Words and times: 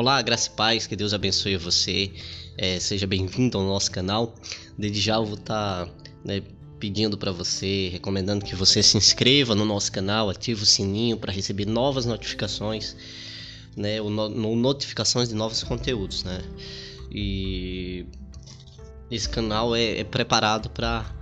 Olá, 0.00 0.22
graça 0.22 0.48
e 0.48 0.52
paz, 0.52 0.86
que 0.86 0.94
Deus 0.94 1.12
abençoe 1.12 1.56
você. 1.56 2.12
É, 2.56 2.78
seja 2.78 3.04
bem-vindo 3.04 3.58
ao 3.58 3.64
nosso 3.64 3.90
canal. 3.90 4.32
Desde 4.78 5.00
já 5.00 5.16
eu 5.16 5.24
vou 5.24 5.34
estar 5.34 5.86
tá, 5.86 5.92
né, 6.24 6.40
pedindo 6.78 7.18
para 7.18 7.32
você, 7.32 7.88
recomendando 7.88 8.44
que 8.44 8.54
você 8.54 8.80
se 8.80 8.96
inscreva 8.96 9.56
no 9.56 9.64
nosso 9.64 9.90
canal, 9.90 10.30
ative 10.30 10.62
o 10.62 10.66
sininho 10.66 11.16
para 11.16 11.32
receber 11.32 11.66
novas 11.66 12.06
notificações, 12.06 12.94
né, 13.76 14.00
ou 14.00 14.08
no, 14.08 14.54
notificações 14.54 15.30
de 15.30 15.34
novos 15.34 15.64
conteúdos, 15.64 16.22
né. 16.22 16.44
E 17.10 18.06
esse 19.10 19.28
canal 19.28 19.74
é, 19.74 19.98
é 19.98 20.04
preparado 20.04 20.70
para 20.70 21.12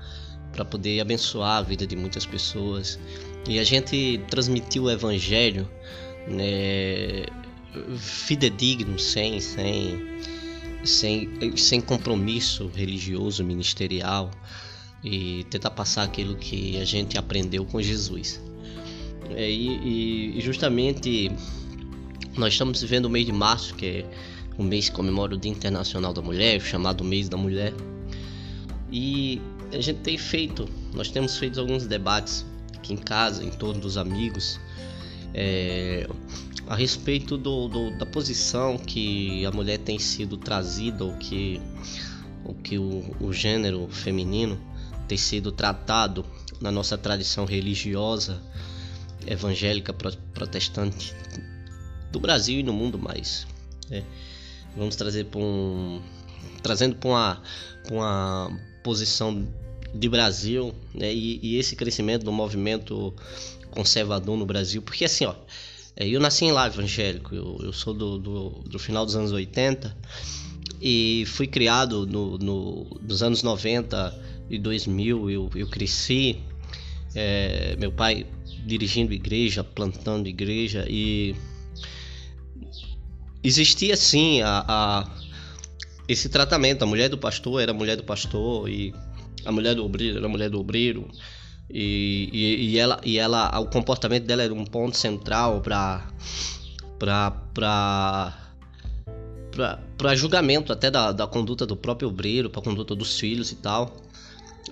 para 0.52 0.66
poder 0.66 1.00
abençoar 1.00 1.56
a 1.58 1.62
vida 1.62 1.86
de 1.86 1.96
muitas 1.96 2.27
pessoas. 2.27 2.98
E 3.48 3.58
a 3.58 3.64
gente 3.64 4.20
transmitiu 4.29 4.85
o 4.85 4.90
evangelho, 4.90 5.66
né, 6.29 7.24
fidedigno, 7.98 8.98
sem, 8.98 9.40
sem, 9.40 10.21
sem, 10.85 11.57
sem 11.57 11.80
compromisso 11.80 12.71
religioso, 12.75 13.44
ministerial 13.44 14.30
e 15.04 15.44
tentar 15.50 15.71
passar 15.71 16.02
aquilo 16.02 16.36
que 16.36 16.79
a 16.79 16.85
gente 16.85 17.16
aprendeu 17.16 17.64
com 17.64 17.80
Jesus. 17.80 18.40
É, 19.30 19.50
e, 19.50 20.36
e, 20.36 20.40
justamente 20.40 21.30
nós 22.36 22.52
estamos 22.52 22.80
vivendo 22.80 23.07
o 23.07 23.11
mês 23.11 23.26
de 23.26 23.32
março, 23.32 23.75
que 23.75 23.86
é 23.86 24.11
um 24.58 24.64
mês 24.64 24.88
que 24.88 24.94
comemora 24.94 25.35
o 25.35 25.38
Dia 25.38 25.50
Internacional 25.50 26.13
da 26.13 26.22
Mulher, 26.22 26.61
chamado 26.61 27.04
Mês 27.04 27.29
da 27.29 27.36
Mulher. 27.36 27.72
E 28.90 29.40
a 29.72 29.80
gente 29.80 30.00
tem 30.00 30.16
feito, 30.16 30.68
nós 30.94 31.11
temos 31.11 31.36
feito 31.36 31.61
alguns 31.61 31.86
debates 31.86 32.44
aqui 32.74 32.94
em 32.94 32.97
casa, 32.97 33.44
em 33.44 33.50
torno 33.50 33.80
dos 33.80 33.97
amigos, 33.97 34.61
é, 35.34 36.08
a 36.66 36.75
respeito 36.75 37.36
do, 37.38 37.68
do, 37.68 37.96
da 37.96 38.04
posição 38.04 38.77
que 38.77 39.44
a 39.46 39.52
mulher 39.52 39.78
tem 39.78 39.98
sido 39.98 40.36
trazida, 40.36 41.04
ou 41.04 41.16
que, 41.16 41.60
ou 42.44 42.54
que 42.54 42.78
o, 42.78 43.14
o 43.20 43.32
gênero 43.32 43.88
feminino 43.88 44.58
tem 45.06 45.16
sido 45.16 45.52
tratado 45.52 46.24
na 46.60 46.70
nossa 46.70 46.98
tradição 46.98 47.44
religiosa 47.44 48.42
evangélica 49.26 49.92
protestante 49.92 51.14
do 52.10 52.18
Brasil 52.18 52.60
e 52.60 52.62
no 52.62 52.72
mundo 52.72 52.98
mais. 52.98 53.46
Né? 53.88 54.04
Vamos 54.76 54.96
trazer 54.96 55.26
para 55.26 55.41
um 55.41 56.02
trazendo 56.62 56.96
para 56.96 57.08
uma, 57.08 57.42
uma 57.91 58.60
posição 58.82 59.46
de 59.94 60.08
Brasil 60.08 60.74
né? 60.92 61.12
e, 61.12 61.38
e, 61.42 61.58
esse 61.58 61.76
crescimento 61.76 62.24
do 62.24 62.32
movimento 62.32 63.14
conservador 63.70 64.36
no 64.36 64.44
Brasil, 64.44 64.82
porque 64.82 65.04
assim, 65.04 65.26
ó, 65.26 65.34
é, 65.97 66.06
eu 66.06 66.20
nasci 66.20 66.44
em 66.44 66.52
lá 66.52 66.66
evangélico, 66.66 67.34
eu, 67.34 67.58
eu 67.62 67.72
sou 67.72 67.94
do, 67.94 68.19
do, 68.19 68.50
do, 68.69 68.78
final 68.78 69.06
dos 69.06 69.16
anos 69.16 69.33
80 69.33 69.97
e 70.80 71.25
fui 71.27 71.47
criado 71.47 72.06
no, 72.06 72.36
no, 72.36 73.00
nos 73.00 73.22
anos 73.22 73.42
90 73.42 74.14
e 74.50 74.58
2000. 74.58 75.30
Eu, 75.30 75.50
eu 75.55 75.66
cresci, 75.66 76.42
é, 77.14 77.77
meu 77.78 77.91
pai 77.91 78.27
dirigindo 78.66 79.14
igreja, 79.14 79.64
plantando 79.64 80.28
igreja 80.28 80.84
e 80.86 81.34
existia 83.42 83.97
sim 83.97 84.42
a, 84.42 84.64
a, 84.69 85.10
esse 86.06 86.28
tratamento. 86.28 86.83
A 86.83 86.86
mulher 86.86 87.08
do 87.08 87.16
pastor 87.16 87.62
era 87.62 87.70
a 87.70 87.75
mulher 87.75 87.97
do 87.97 88.05
pastor 88.05 88.69
e 88.69 88.92
a 89.47 89.53
mulher 89.53 89.75
do 89.75 89.84
obreiro 89.84 90.19
era 90.19 90.27
a 90.27 90.28
mulher 90.28 90.50
do 90.50 90.60
obreiro. 90.60 91.08
E, 91.69 92.31
e, 92.33 92.70
e, 92.70 92.78
ela, 92.78 93.00
e 93.05 93.19
ela, 93.19 93.59
o 93.59 93.67
comportamento 93.67 94.25
dela 94.25 94.42
era 94.42 94.55
um 94.55 94.64
ponto 94.64 94.97
central 94.97 95.61
para 95.61 96.06
para 99.97 100.14
julgamento 100.14 100.72
até 100.72 100.91
da, 100.91 101.12
da 101.12 101.26
conduta 101.26 101.66
do 101.66 101.76
próprio 101.76 102.09
obreiro, 102.09 102.50
para 102.50 102.60
conduta 102.60 102.94
dos 102.94 103.19
filhos 103.19 103.50
e 103.53 103.56
tal. 103.56 103.97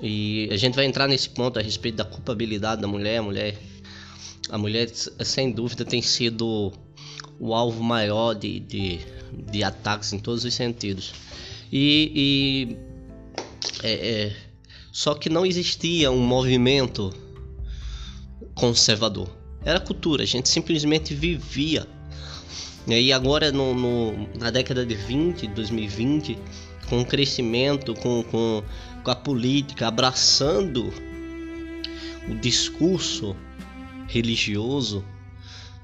E 0.03 0.49
a 0.53 0.56
gente 0.56 0.75
vai 0.75 0.84
entrar 0.84 1.09
nesse 1.09 1.28
ponto 1.31 1.59
a 1.59 1.62
respeito 1.62 1.97
da 1.97 2.04
culpabilidade 2.04 2.83
da 2.83 2.88
mulher. 2.88 3.19
A 3.19 3.22
mulher, 3.22 3.59
a 4.50 4.59
mulher 4.59 4.88
sem 4.91 5.50
dúvida 5.50 5.84
tem 5.84 6.03
sido 6.03 6.72
o 7.38 7.54
alvo 7.54 7.83
maior 7.83 8.34
de, 8.34 8.60
de, 8.60 9.00
de 9.50 9.62
ataques 9.65 10.12
em 10.12 10.19
todos 10.19 10.44
os 10.44 10.53
sentidos. 10.53 11.12
E, 11.72 12.12
e 12.15 12.77
é, 13.83 13.93
é, 13.93 14.37
só 14.94 15.12
que 15.12 15.28
não 15.28 15.44
existia 15.44 16.09
um 16.09 16.21
movimento 16.21 17.12
conservador. 18.55 19.28
Era 19.65 19.81
cultura, 19.81 20.22
a 20.22 20.27
gente 20.27 20.49
simplesmente 20.49 21.12
vivia. 21.12 21.84
E 22.87 23.12
agora, 23.12 23.50
no, 23.50 23.75
no, 23.75 24.28
na 24.38 24.53
década 24.53 24.87
de 24.87 24.94
20, 24.94 25.49
2020, 25.49 26.38
com 26.88 27.00
o 27.00 27.04
crescimento, 27.04 27.93
com, 27.94 28.22
com, 28.22 28.62
com 29.03 29.10
a 29.10 29.16
política 29.16 29.88
abraçando 29.88 30.94
o 32.28 32.34
discurso 32.37 33.34
religioso, 34.06 35.04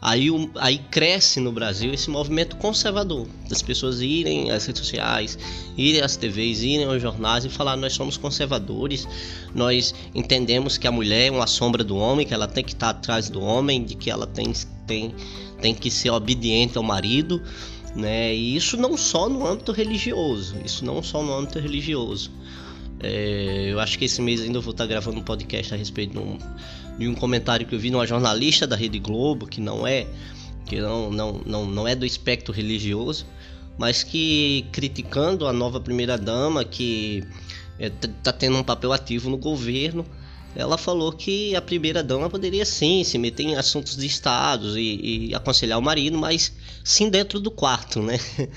Aí, 0.02 0.28
aí 0.56 0.78
cresce 0.90 1.40
no 1.40 1.52
Brasil 1.52 1.92
esse 1.92 2.08
movimento 2.08 2.56
conservador, 2.56 3.28
das 3.50 3.60
pessoas 3.60 4.00
irem 4.00 4.50
às 4.50 4.64
redes 4.64 4.80
sociais, 4.80 5.38
irem 5.76 6.00
às 6.00 6.16
TVs, 6.16 6.62
irem 6.62 6.86
aos 6.86 7.02
jornais 7.02 7.44
e 7.44 7.50
falar: 7.50 7.76
nós 7.76 7.92
somos 7.92 8.16
conservadores, 8.16 9.06
nós 9.54 9.94
entendemos 10.14 10.78
que 10.78 10.88
a 10.88 10.92
mulher 10.92 11.26
é 11.26 11.30
uma 11.30 11.46
sombra 11.46 11.84
do 11.84 11.96
homem, 11.96 12.26
que 12.26 12.32
ela 12.32 12.48
tem 12.48 12.64
que 12.64 12.72
estar 12.72 12.90
atrás 12.90 13.28
do 13.28 13.42
homem, 13.42 13.84
de 13.84 13.94
que 13.94 14.10
ela 14.10 14.26
tem, 14.26 14.50
tem, 14.86 15.14
tem 15.60 15.74
que 15.74 15.90
ser 15.90 16.08
obediente 16.08 16.78
ao 16.78 16.82
marido, 16.82 17.42
né? 17.94 18.34
E 18.34 18.56
isso 18.56 18.78
não 18.78 18.96
só 18.96 19.28
no 19.28 19.46
âmbito 19.46 19.70
religioso, 19.70 20.56
isso 20.64 20.82
não 20.82 21.02
só 21.02 21.22
no 21.22 21.34
âmbito 21.34 21.58
religioso. 21.58 22.30
É, 23.02 23.68
eu 23.70 23.80
acho 23.80 23.98
que 23.98 24.04
esse 24.04 24.20
mês 24.20 24.40
ainda 24.40 24.60
vou 24.60 24.72
estar 24.72 24.86
gravando 24.86 25.18
um 25.18 25.22
podcast 25.22 25.72
a 25.72 25.76
respeito 25.76 26.12
de 26.12 26.18
um, 26.18 26.38
de 26.98 27.08
um 27.08 27.14
comentário 27.14 27.66
que 27.66 27.74
eu 27.74 27.78
vi 27.78 27.90
numa 27.90 28.06
jornalista 28.06 28.66
da 28.66 28.76
Rede 28.76 28.98
Globo, 28.98 29.46
que 29.46 29.60
não 29.60 29.86
é 29.86 30.06
que 30.66 30.80
não, 30.80 31.10
não, 31.10 31.40
não, 31.44 31.66
não 31.66 31.88
é 31.88 31.96
do 31.96 32.06
espectro 32.06 32.54
religioso, 32.54 33.26
mas 33.76 34.02
que 34.02 34.66
criticando 34.70 35.46
a 35.46 35.52
nova 35.52 35.80
primeira 35.80 36.16
dama 36.16 36.64
que 36.64 37.24
está 37.78 38.08
é, 38.08 38.12
tá 38.22 38.32
tendo 38.32 38.58
um 38.58 38.62
papel 38.62 38.92
ativo 38.92 39.30
no 39.30 39.36
governo, 39.38 40.06
ela 40.54 40.76
falou 40.76 41.12
que 41.12 41.54
a 41.54 41.62
primeira 41.62 42.02
dama 42.02 42.28
poderia 42.28 42.64
sim 42.64 43.02
se 43.04 43.16
meter 43.18 43.44
em 43.44 43.56
assuntos 43.56 43.96
de 43.96 44.06
estados 44.06 44.76
e, 44.76 45.28
e 45.28 45.34
aconselhar 45.34 45.78
o 45.78 45.82
marido, 45.82 46.18
mas 46.18 46.52
sim 46.84 47.08
dentro 47.08 47.40
do 47.40 47.50
quarto, 47.50 48.02
né? 48.02 48.18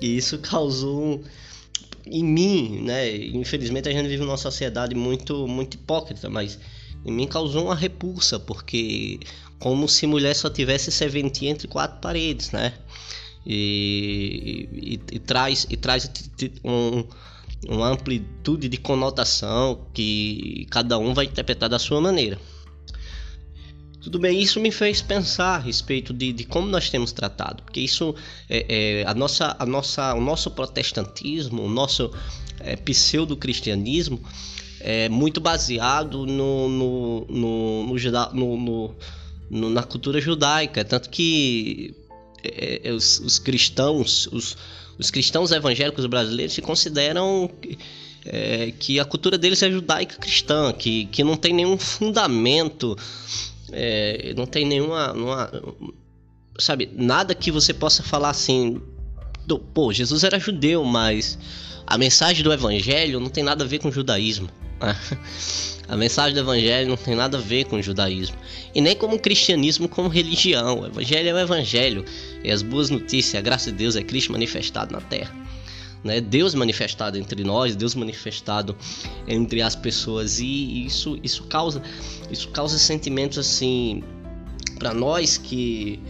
E 0.00 0.16
isso 0.16 0.36
causou 0.38 1.00
um, 1.00 1.22
em 2.06 2.24
mim, 2.24 2.80
né? 2.82 3.16
Infelizmente 3.16 3.88
a 3.88 3.92
gente 3.92 4.08
vive 4.08 4.24
numa 4.24 4.36
sociedade 4.36 4.94
muito 4.94 5.46
muito 5.46 5.74
hipócrita, 5.74 6.28
mas 6.28 6.58
em 7.04 7.12
mim 7.12 7.26
causou 7.26 7.66
uma 7.66 7.74
repulsa, 7.74 8.38
porque 8.38 9.20
como 9.58 9.88
se 9.88 10.06
mulher 10.06 10.34
só 10.34 10.50
tivesse 10.50 10.90
serventia 10.90 11.50
entre 11.50 11.68
quatro 11.68 12.00
paredes, 12.00 12.50
né? 12.50 12.74
E, 13.46 14.68
e, 14.72 15.00
e 15.16 15.18
traz, 15.18 15.66
e 15.68 15.76
traz 15.76 16.10
um, 16.64 17.04
uma 17.68 17.88
amplitude 17.88 18.68
de 18.68 18.76
conotação 18.76 19.86
que 19.92 20.66
cada 20.70 20.98
um 20.98 21.12
vai 21.14 21.26
interpretar 21.26 21.68
da 21.68 21.78
sua 21.78 22.00
maneira. 22.00 22.38
Tudo 24.02 24.18
bem, 24.18 24.40
isso 24.40 24.58
me 24.58 24.72
fez 24.72 25.00
pensar 25.00 25.54
a 25.54 25.58
respeito 25.58 26.12
de, 26.12 26.32
de 26.32 26.44
como 26.44 26.66
nós 26.66 26.90
temos 26.90 27.12
tratado, 27.12 27.62
porque 27.62 27.80
isso 27.80 28.14
é, 28.50 28.66
é, 28.68 29.04
a 29.06 29.14
nossa, 29.14 29.54
a 29.56 29.64
nossa, 29.64 30.14
o 30.14 30.20
nosso 30.20 30.50
protestantismo, 30.50 31.62
o 31.62 31.68
nosso 31.68 32.10
é, 32.58 32.74
pseudo-cristianismo 32.74 34.20
é 34.80 35.08
muito 35.08 35.40
baseado 35.40 36.26
no, 36.26 36.68
no, 36.68 37.26
no, 37.28 37.86
no, 38.32 38.96
no 39.48 39.70
na 39.70 39.84
cultura 39.84 40.20
judaica, 40.20 40.84
tanto 40.84 41.08
que 41.08 41.94
é, 42.42 42.80
é, 42.82 42.92
os, 42.92 43.20
os, 43.20 43.38
cristãos, 43.38 44.26
os, 44.32 44.56
os 44.98 45.10
cristãos 45.12 45.52
evangélicos 45.52 46.06
brasileiros 46.06 46.54
se 46.54 46.60
consideram 46.60 47.48
é, 48.24 48.72
que 48.78 48.98
a 48.98 49.04
cultura 49.04 49.38
deles 49.38 49.62
é 49.62 49.70
judaica 49.70 50.16
cristã, 50.16 50.72
que, 50.72 51.06
que 51.06 51.22
não 51.22 51.36
tem 51.36 51.52
nenhum 51.52 51.78
fundamento 51.78 52.96
é, 53.72 54.34
não 54.36 54.46
tem 54.46 54.66
nenhuma, 54.66 55.12
nenhuma, 55.12 55.50
Sabe, 56.58 56.90
nada 56.94 57.34
que 57.34 57.50
você 57.50 57.72
possa 57.72 58.02
falar 58.02 58.30
assim. 58.30 58.80
Do, 59.46 59.58
Pô, 59.58 59.92
Jesus 59.92 60.22
era 60.22 60.38
judeu, 60.38 60.84
mas 60.84 61.38
a 61.86 61.98
mensagem 61.98 62.44
do 62.44 62.52
evangelho 62.52 63.18
não 63.18 63.28
tem 63.28 63.42
nada 63.42 63.64
a 63.64 63.66
ver 63.66 63.78
com 63.78 63.88
o 63.88 63.92
judaísmo. 63.92 64.48
Né? 64.80 64.96
A 65.88 65.96
mensagem 65.96 66.32
do 66.32 66.40
evangelho 66.40 66.88
não 66.88 66.96
tem 66.96 67.14
nada 67.14 67.36
a 67.36 67.40
ver 67.40 67.64
com 67.64 67.76
o 67.76 67.82
judaísmo. 67.82 68.36
E 68.72 68.80
nem 68.80 68.94
como 68.94 69.16
o 69.16 69.18
cristianismo 69.18 69.88
como 69.88 70.08
religião. 70.08 70.80
O 70.80 70.86
evangelho 70.86 71.28
é 71.28 71.34
o 71.34 71.38
evangelho. 71.38 72.04
E 72.42 72.50
as 72.50 72.62
boas 72.62 72.88
notícias, 72.88 73.34
a 73.34 73.42
graça 73.42 73.70
de 73.70 73.78
Deus 73.78 73.96
é 73.96 74.02
Cristo 74.02 74.32
manifestado 74.32 74.92
na 74.92 75.00
terra 75.00 75.41
né? 76.04 76.20
Deus 76.20 76.54
manifestado 76.54 77.16
entre 77.16 77.44
nós, 77.44 77.76
Deus 77.76 77.94
manifestado 77.94 78.76
entre 79.26 79.62
as 79.62 79.76
pessoas 79.76 80.40
e 80.40 80.86
isso 80.86 81.18
isso 81.22 81.44
causa 81.44 81.82
isso 82.30 82.48
causa 82.48 82.78
sentimentos 82.78 83.38
assim 83.38 84.02
para 84.78 84.92
nós 84.92 85.38
que 85.38 86.00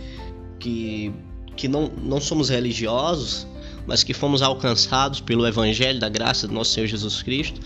que 0.59 1.13
que 1.55 1.69
não, 1.69 1.91
não 2.03 2.21
somos 2.21 2.49
religiosos, 2.49 3.47
mas 3.87 4.03
que 4.03 4.15
fomos 4.15 4.41
alcançados 4.41 5.21
pelo 5.21 5.47
Evangelho 5.47 6.01
da 6.01 6.09
graça 6.09 6.49
do 6.49 6.55
nosso 6.55 6.73
Senhor 6.73 6.87
Jesus 6.87 7.23
Cristo, 7.23 7.61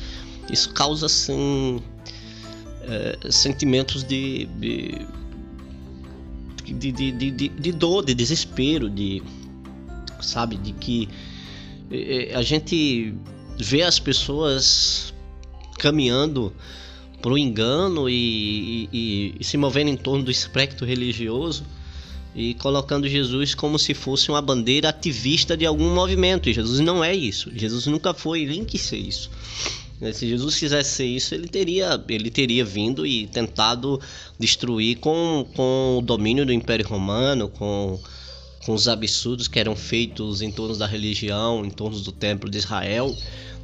isso 0.50 0.73
causa 0.73 1.06
assim 1.06 1.81
é, 2.82 3.31
sentimentos 3.31 4.02
de 4.02 4.46
de, 6.64 6.93
de, 6.93 7.12
de, 7.12 7.31
de, 7.31 7.49
de 7.49 7.73
dor, 7.73 8.05
de 8.05 8.12
desespero, 8.12 8.90
de 8.90 9.23
sabe, 10.20 10.56
de 10.56 10.73
que 10.73 11.08
a 12.35 12.43
gente 12.43 13.15
vê 13.59 13.83
as 13.83 13.99
pessoas 13.99 15.15
caminhando 15.79 16.53
para 17.21 17.33
o 17.33 17.38
engano 17.38 18.09
e, 18.09 18.88
e, 18.93 19.35
e, 19.41 19.44
se 19.44 19.56
movendo 19.56 19.88
em 19.88 19.97
torno 19.97 20.25
do 20.25 20.31
espectro 20.31 20.87
religioso 20.87 21.65
e 22.35 22.55
colocando 22.55 23.09
Jesus 23.09 23.55
como 23.55 23.79
se 23.79 23.94
fosse 23.94 24.31
uma 24.31 24.43
bandeira 24.43 24.91
ativista 24.91 25.56
de 25.56 25.65
algum 25.65 25.94
movimento. 25.94 26.49
E 26.49 26.53
Jesus 26.53 26.81
não 26.81 27.03
é 27.03 27.15
isso. 27.15 27.50
Jesus 27.55 27.87
nunca 27.87 28.12
foi, 28.12 28.44
nem 28.47 28.65
quis 28.65 28.83
ser 28.83 28.99
isso. 28.99 29.31
Se 30.12 30.29
Jesus 30.29 30.59
quisesse 30.59 30.91
ser 30.91 31.06
isso, 31.06 31.35
ele 31.35 31.49
teria, 31.49 31.99
ele 32.09 32.31
teria 32.31 32.62
vindo 32.62 33.06
e 33.06 33.27
tentado 33.27 33.99
destruir 34.38 34.99
com, 34.99 35.47
com 35.55 35.97
o 35.99 36.03
domínio 36.03 36.44
do 36.44 36.53
Império 36.53 36.87
Romano, 36.87 37.49
com, 37.49 37.99
com 38.64 38.73
os 38.75 38.88
absurdos 38.88 39.49
que 39.49 39.58
eram 39.58 39.76
feitos 39.76 40.43
em 40.43 40.50
torno 40.50 40.76
da 40.76 40.87
religião, 40.87 41.64
em 41.64 41.70
torno 41.70 41.99
do 42.00 42.12
Templo 42.12 42.50
de 42.50 42.58
Israel 42.58 43.14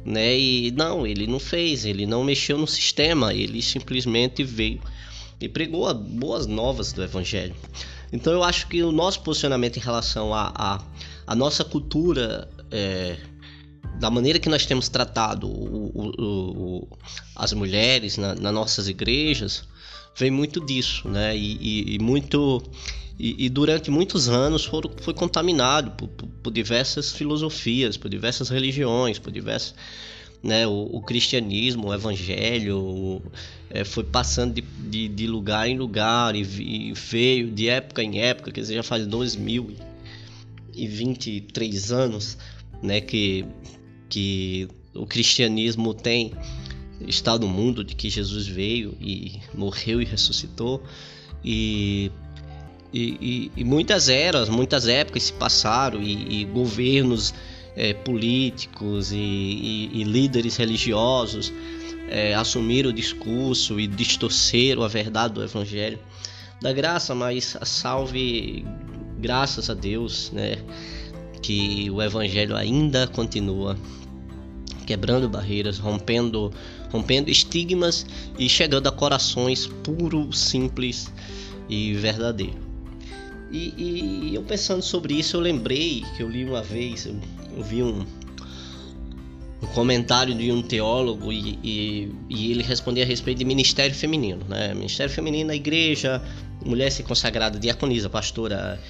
né? 0.05 0.37
E 0.37 0.71
não, 0.71 1.07
ele 1.07 1.25
não 1.27 1.39
fez, 1.39 1.85
ele 1.85 2.05
não 2.05 2.23
mexeu 2.23 2.57
no 2.57 2.67
sistema, 2.67 3.33
ele 3.33 3.61
simplesmente 3.61 4.43
veio 4.43 4.81
e 5.39 5.49
pregou 5.49 5.93
boas 5.93 6.45
novas 6.45 6.93
do 6.93 7.03
Evangelho. 7.03 7.55
Então 8.11 8.31
eu 8.31 8.43
acho 8.43 8.67
que 8.67 8.83
o 8.83 8.91
nosso 8.91 9.21
posicionamento 9.21 9.77
em 9.77 9.81
relação 9.81 10.33
à 10.33 10.51
a, 10.55 10.75
a, 10.75 10.81
a, 11.27 11.35
nossa 11.35 11.63
cultura, 11.63 12.47
é, 12.69 13.17
da 13.99 14.09
maneira 14.09 14.39
que 14.39 14.49
nós 14.49 14.65
temos 14.65 14.87
tratado 14.89 15.47
o, 15.47 15.91
o, 15.93 16.21
o, 16.21 16.97
as 17.35 17.53
mulheres 17.53 18.17
na, 18.17 18.35
nas 18.35 18.53
nossas 18.53 18.87
igrejas, 18.87 19.63
vem 20.15 20.29
muito 20.29 20.63
disso, 20.63 21.07
né? 21.07 21.35
E, 21.35 21.57
e, 21.59 21.95
e 21.95 21.99
muito 21.99 22.61
e, 23.19 23.45
e, 23.45 23.49
durante 23.49 23.91
muitos 23.91 24.27
anos 24.27 24.65
foram, 24.65 24.89
foi 24.97 25.13
contaminado 25.13 25.91
por, 25.91 26.07
por, 26.07 26.27
por, 26.27 26.51
diversas 26.51 27.11
filosofias, 27.11 27.95
por 27.95 28.09
diversas 28.09 28.49
religiões, 28.49 29.19
por 29.19 29.31
diversas. 29.31 29.75
Né, 30.41 30.65
o, 30.67 30.89
o 30.91 30.99
cristianismo, 31.01 31.87
o 31.87 31.93
evangelho, 31.93 32.77
o, 32.77 33.21
é, 33.69 33.83
foi 33.85 34.03
passando 34.03 34.55
de, 34.55 34.61
de, 34.61 35.07
de, 35.07 35.25
lugar 35.25 35.69
em 35.69 35.77
lugar 35.77 36.35
e, 36.35 36.41
e, 36.41 36.91
veio 36.93 37.49
de 37.49 37.69
época 37.69 38.03
em 38.03 38.19
época, 38.19 38.51
quer 38.51 38.59
dizer, 38.59 38.75
já 38.75 38.83
faz 38.83 39.07
2023 39.07 41.93
anos 41.93 42.37
né, 42.81 42.99
que, 42.99 43.45
que 44.09 44.67
o 44.93 45.05
cristianismo 45.05 45.93
tem 45.93 46.33
está 47.07 47.37
no 47.37 47.47
mundo, 47.47 47.83
de 47.83 47.95
que 47.95 48.09
Jesus 48.09 48.47
veio 48.47 48.95
e 48.99 49.39
morreu 49.53 50.01
e 50.01 50.05
ressuscitou. 50.05 50.83
E 51.43 52.11
e, 52.93 53.51
e, 53.55 53.61
e, 53.61 53.63
muitas 53.63 54.07
eras, 54.07 54.49
muitas 54.49 54.87
épocas 54.87 55.23
se 55.23 55.33
passaram 55.33 56.01
e, 56.01 56.41
e 56.41 56.45
governos 56.45 57.33
é, 57.75 57.93
políticos 57.93 59.11
e, 59.11 60.03
líderes 60.05 60.57
religiosos 60.57 61.51
é, 62.07 62.35
assumiram 62.35 62.91
o 62.91 62.93
discurso 62.93 63.79
e 63.79 63.87
distorceram 63.87 64.83
a 64.83 64.87
verdade 64.87 65.33
do 65.33 65.43
Evangelho 65.43 65.97
da 66.61 66.71
graça, 66.71 67.15
mas 67.15 67.57
a 67.59 67.65
salve, 67.65 68.63
graças 69.17 69.69
a 69.69 69.73
Deus, 69.73 70.31
né, 70.31 70.57
que 71.41 71.89
o 71.89 72.01
Evangelho 72.01 72.55
ainda 72.55 73.07
continua 73.07 73.75
quebrando 74.85 75.27
barreiras, 75.27 75.79
rompendo, 75.79 76.53
rompendo 76.91 77.29
estigmas 77.29 78.05
e 78.37 78.47
chegando 78.47 78.87
a 78.87 78.91
corações 78.91 79.65
puros, 79.65 80.37
simples 80.37 81.11
e 81.67 81.93
verdadeiros. 81.93 82.72
E, 83.53 83.71
e, 83.77 84.35
eu 84.35 84.41
pensando 84.41 84.81
sobre 84.81 85.13
isso, 85.13 85.37
eu 85.37 85.39
lembrei 85.39 86.03
que 86.17 86.23
eu 86.23 86.27
li 86.27 86.43
uma 86.43 86.63
vez, 86.63 87.05
eu, 87.05 87.15
eu 87.55 87.63
vi 87.63 87.83
um, 87.83 88.03
um 89.61 89.67
comentário 89.75 90.33
de 90.33 90.51
um 90.51 90.63
teólogo 90.63 91.31
e, 91.31 91.59
e, 91.63 92.11
e, 92.31 92.51
ele 92.51 92.63
respondia 92.63 93.03
a 93.03 93.05
respeito 93.05 93.37
de 93.37 93.45
ministério 93.45 93.93
feminino, 93.93 94.43
né? 94.49 94.73
Ministério 94.73 95.13
feminino 95.13 95.49
na 95.49 95.55
igreja, 95.55 96.19
mulher 96.65 96.91
ser 96.91 97.03
consagrada, 97.03 97.59
diaconisa, 97.59 98.09
pastora, 98.09 98.81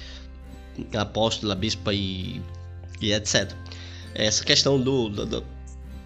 apóstola, 0.96 1.54
bispa 1.54 1.92
e, 1.92 2.40
e 3.02 3.12
etc. 3.12 3.52
Essa 4.14 4.42
questão 4.44 4.80
do, 4.80 5.10
do, 5.10 5.44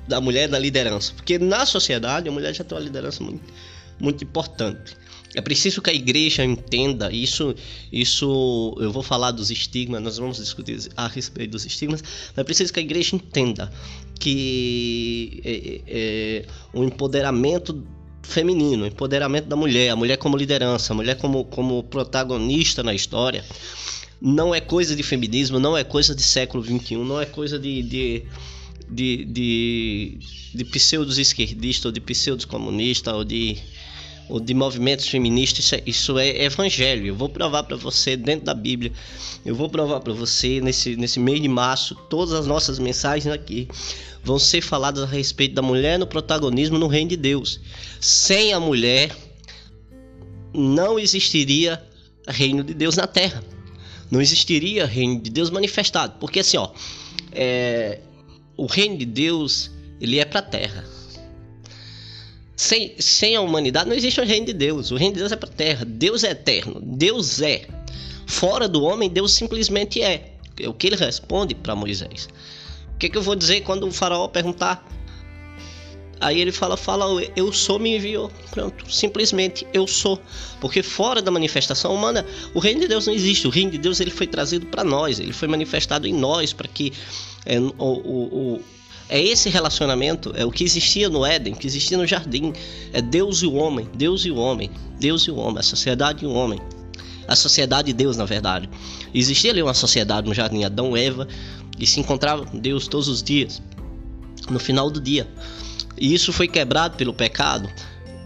da 0.08 0.20
mulher 0.20 0.48
na 0.48 0.58
liderança, 0.58 1.12
porque 1.14 1.38
na 1.38 1.64
sociedade 1.64 2.28
a 2.28 2.32
mulher 2.32 2.52
já 2.52 2.64
tem 2.64 2.76
uma 2.76 2.82
liderança 2.82 3.22
muito, 3.22 3.52
muito 4.00 4.24
importante. 4.24 4.96
É 5.34 5.40
preciso 5.40 5.82
que 5.82 5.90
a 5.90 5.94
igreja 5.94 6.44
entenda 6.44 7.12
isso. 7.12 7.54
Isso 7.92 8.74
eu 8.80 8.90
vou 8.90 9.02
falar 9.02 9.30
dos 9.30 9.50
estigmas, 9.50 10.02
nós 10.02 10.18
vamos 10.18 10.38
discutir 10.38 10.88
a 10.96 11.06
respeito 11.06 11.50
dos 11.50 11.66
estigmas, 11.66 12.02
mas 12.02 12.38
é 12.38 12.44
preciso 12.44 12.72
que 12.72 12.80
a 12.80 12.82
igreja 12.82 13.14
entenda 13.14 13.70
que 14.18 15.40
é, 15.44 15.80
é, 15.86 16.44
o 16.72 16.82
empoderamento 16.82 17.86
feminino, 18.22 18.84
o 18.84 18.86
empoderamento 18.86 19.46
da 19.46 19.56
mulher, 19.56 19.90
a 19.90 19.96
mulher 19.96 20.16
como 20.16 20.36
liderança, 20.36 20.92
a 20.92 20.96
mulher 20.96 21.16
como, 21.16 21.44
como 21.44 21.82
protagonista 21.84 22.82
na 22.82 22.94
história, 22.94 23.44
não 24.20 24.54
é 24.54 24.60
coisa 24.60 24.96
de 24.96 25.02
feminismo, 25.02 25.58
não 25.58 25.76
é 25.76 25.84
coisa 25.84 26.14
de 26.14 26.22
século 26.22 26.64
XXI, 26.64 26.96
não 26.96 27.20
é 27.20 27.26
coisa 27.26 27.58
de, 27.58 27.82
de 27.82 28.24
de, 28.90 29.24
de, 29.24 30.18
de 30.54 30.64
pseudos 30.64 31.18
esquerdista 31.18 31.88
ou 31.88 31.92
de 31.92 32.00
pseudos 32.00 32.44
comunista 32.44 33.14
ou 33.14 33.24
de 33.24 33.58
ou 34.28 34.38
de 34.38 34.52
movimentos 34.52 35.08
feministas, 35.08 35.64
isso 35.64 35.74
é, 35.74 35.82
isso 35.86 36.18
é 36.18 36.44
evangelho. 36.44 37.06
Eu 37.06 37.14
vou 37.14 37.28
provar 37.28 37.62
para 37.62 37.76
você 37.76 38.16
dentro 38.16 38.44
da 38.44 38.54
Bíblia. 38.54 38.92
Eu 39.44 39.54
vou 39.54 39.70
provar 39.70 40.00
para 40.00 40.12
você 40.12 40.60
nesse, 40.60 40.96
nesse 40.96 41.18
mês 41.18 41.40
de 41.40 41.48
março, 41.48 41.94
todas 42.10 42.34
as 42.34 42.46
nossas 42.46 42.78
mensagens 42.78 43.32
aqui 43.32 43.68
vão 44.22 44.38
ser 44.38 44.60
faladas 44.60 45.02
a 45.02 45.06
respeito 45.06 45.54
da 45.54 45.62
mulher 45.62 45.98
no 45.98 46.06
protagonismo 46.06 46.78
no 46.78 46.86
reino 46.86 47.10
de 47.10 47.16
Deus. 47.16 47.60
Sem 48.00 48.52
a 48.52 48.60
mulher 48.60 49.16
não 50.52 50.98
existiria 50.98 51.82
reino 52.26 52.62
de 52.62 52.74
Deus 52.74 52.96
na 52.96 53.06
terra. 53.06 53.42
Não 54.10 54.20
existiria 54.20 54.86
reino 54.86 55.20
de 55.20 55.30
Deus 55.30 55.50
manifestado, 55.50 56.14
porque 56.18 56.40
assim, 56.40 56.56
ó, 56.56 56.70
é, 57.32 58.00
o 58.56 58.66
reino 58.66 58.96
de 58.98 59.04
Deus 59.04 59.70
ele 60.00 60.18
é 60.18 60.24
para 60.24 60.40
a 60.40 60.42
terra 60.42 60.84
sem, 62.58 62.92
sem 62.98 63.36
a 63.36 63.40
humanidade 63.40 63.88
não 63.88 63.94
existe 63.94 64.20
o 64.20 64.24
reino 64.24 64.46
de 64.46 64.52
Deus. 64.52 64.90
O 64.90 64.96
reino 64.96 65.14
de 65.14 65.20
Deus 65.20 65.30
é 65.30 65.36
para 65.36 65.48
a 65.48 65.52
terra. 65.52 65.84
Deus 65.86 66.24
é 66.24 66.32
eterno. 66.32 66.80
Deus 66.82 67.40
é. 67.40 67.68
Fora 68.26 68.66
do 68.66 68.82
homem, 68.82 69.08
Deus 69.08 69.32
simplesmente 69.32 70.02
é. 70.02 70.32
É 70.60 70.68
o 70.68 70.74
que 70.74 70.88
ele 70.88 70.96
responde 70.96 71.54
para 71.54 71.76
Moisés. 71.76 72.28
O 72.92 72.98
que, 72.98 73.08
que 73.08 73.16
eu 73.16 73.22
vou 73.22 73.36
dizer 73.36 73.60
quando 73.60 73.86
o 73.86 73.92
faraó 73.92 74.26
perguntar? 74.26 74.84
Aí 76.20 76.40
ele 76.40 76.50
fala, 76.50 76.76
fala, 76.76 77.06
eu 77.36 77.52
sou 77.52 77.78
me 77.78 77.94
enviou. 77.96 78.28
Pronto, 78.50 78.92
simplesmente 78.92 79.64
eu 79.72 79.86
sou. 79.86 80.20
Porque 80.60 80.82
fora 80.82 81.22
da 81.22 81.30
manifestação 81.30 81.94
humana, 81.94 82.26
o 82.54 82.58
reino 82.58 82.80
de 82.80 82.88
Deus 82.88 83.06
não 83.06 83.14
existe. 83.14 83.46
O 83.46 83.50
reino 83.50 83.70
de 83.70 83.78
Deus 83.78 84.00
ele 84.00 84.10
foi 84.10 84.26
trazido 84.26 84.66
para 84.66 84.82
nós, 84.82 85.20
ele 85.20 85.32
foi 85.32 85.46
manifestado 85.46 86.08
em 86.08 86.12
nós 86.12 86.52
para 86.52 86.66
que 86.66 86.92
é, 87.46 87.60
o, 87.60 87.70
o 87.78 88.60
é 89.08 89.22
esse 89.22 89.48
relacionamento, 89.48 90.32
é 90.36 90.44
o 90.44 90.50
que 90.50 90.62
existia 90.62 91.08
no 91.08 91.24
Éden, 91.24 91.54
que 91.54 91.66
existia 91.66 91.96
no 91.96 92.06
jardim. 92.06 92.52
É 92.92 93.00
Deus 93.00 93.42
e 93.42 93.46
o 93.46 93.54
homem, 93.54 93.88
Deus 93.94 94.24
e 94.26 94.30
o 94.30 94.36
homem, 94.36 94.70
Deus 95.00 95.22
e 95.22 95.30
o 95.30 95.36
homem, 95.36 95.58
a 95.58 95.62
sociedade 95.62 96.24
e 96.24 96.28
o 96.28 96.32
homem. 96.32 96.60
A 97.26 97.34
sociedade 97.34 97.90
e 97.90 97.94
Deus, 97.94 98.16
na 98.16 98.26
verdade. 98.26 98.68
Existia 99.14 99.50
ali 99.50 99.62
uma 99.62 99.74
sociedade 99.74 100.26
no 100.26 100.34
jardim, 100.34 100.62
Adão 100.64 100.96
e 100.96 101.02
Eva, 101.02 101.26
e 101.78 101.86
se 101.86 102.00
encontravam 102.00 102.44
com 102.44 102.58
Deus 102.58 102.86
todos 102.86 103.08
os 103.08 103.22
dias, 103.22 103.62
no 104.50 104.58
final 104.58 104.90
do 104.90 105.00
dia. 105.00 105.26
E 105.96 106.12
isso 106.12 106.32
foi 106.32 106.46
quebrado 106.46 106.96
pelo 106.96 107.14
pecado. 107.14 107.68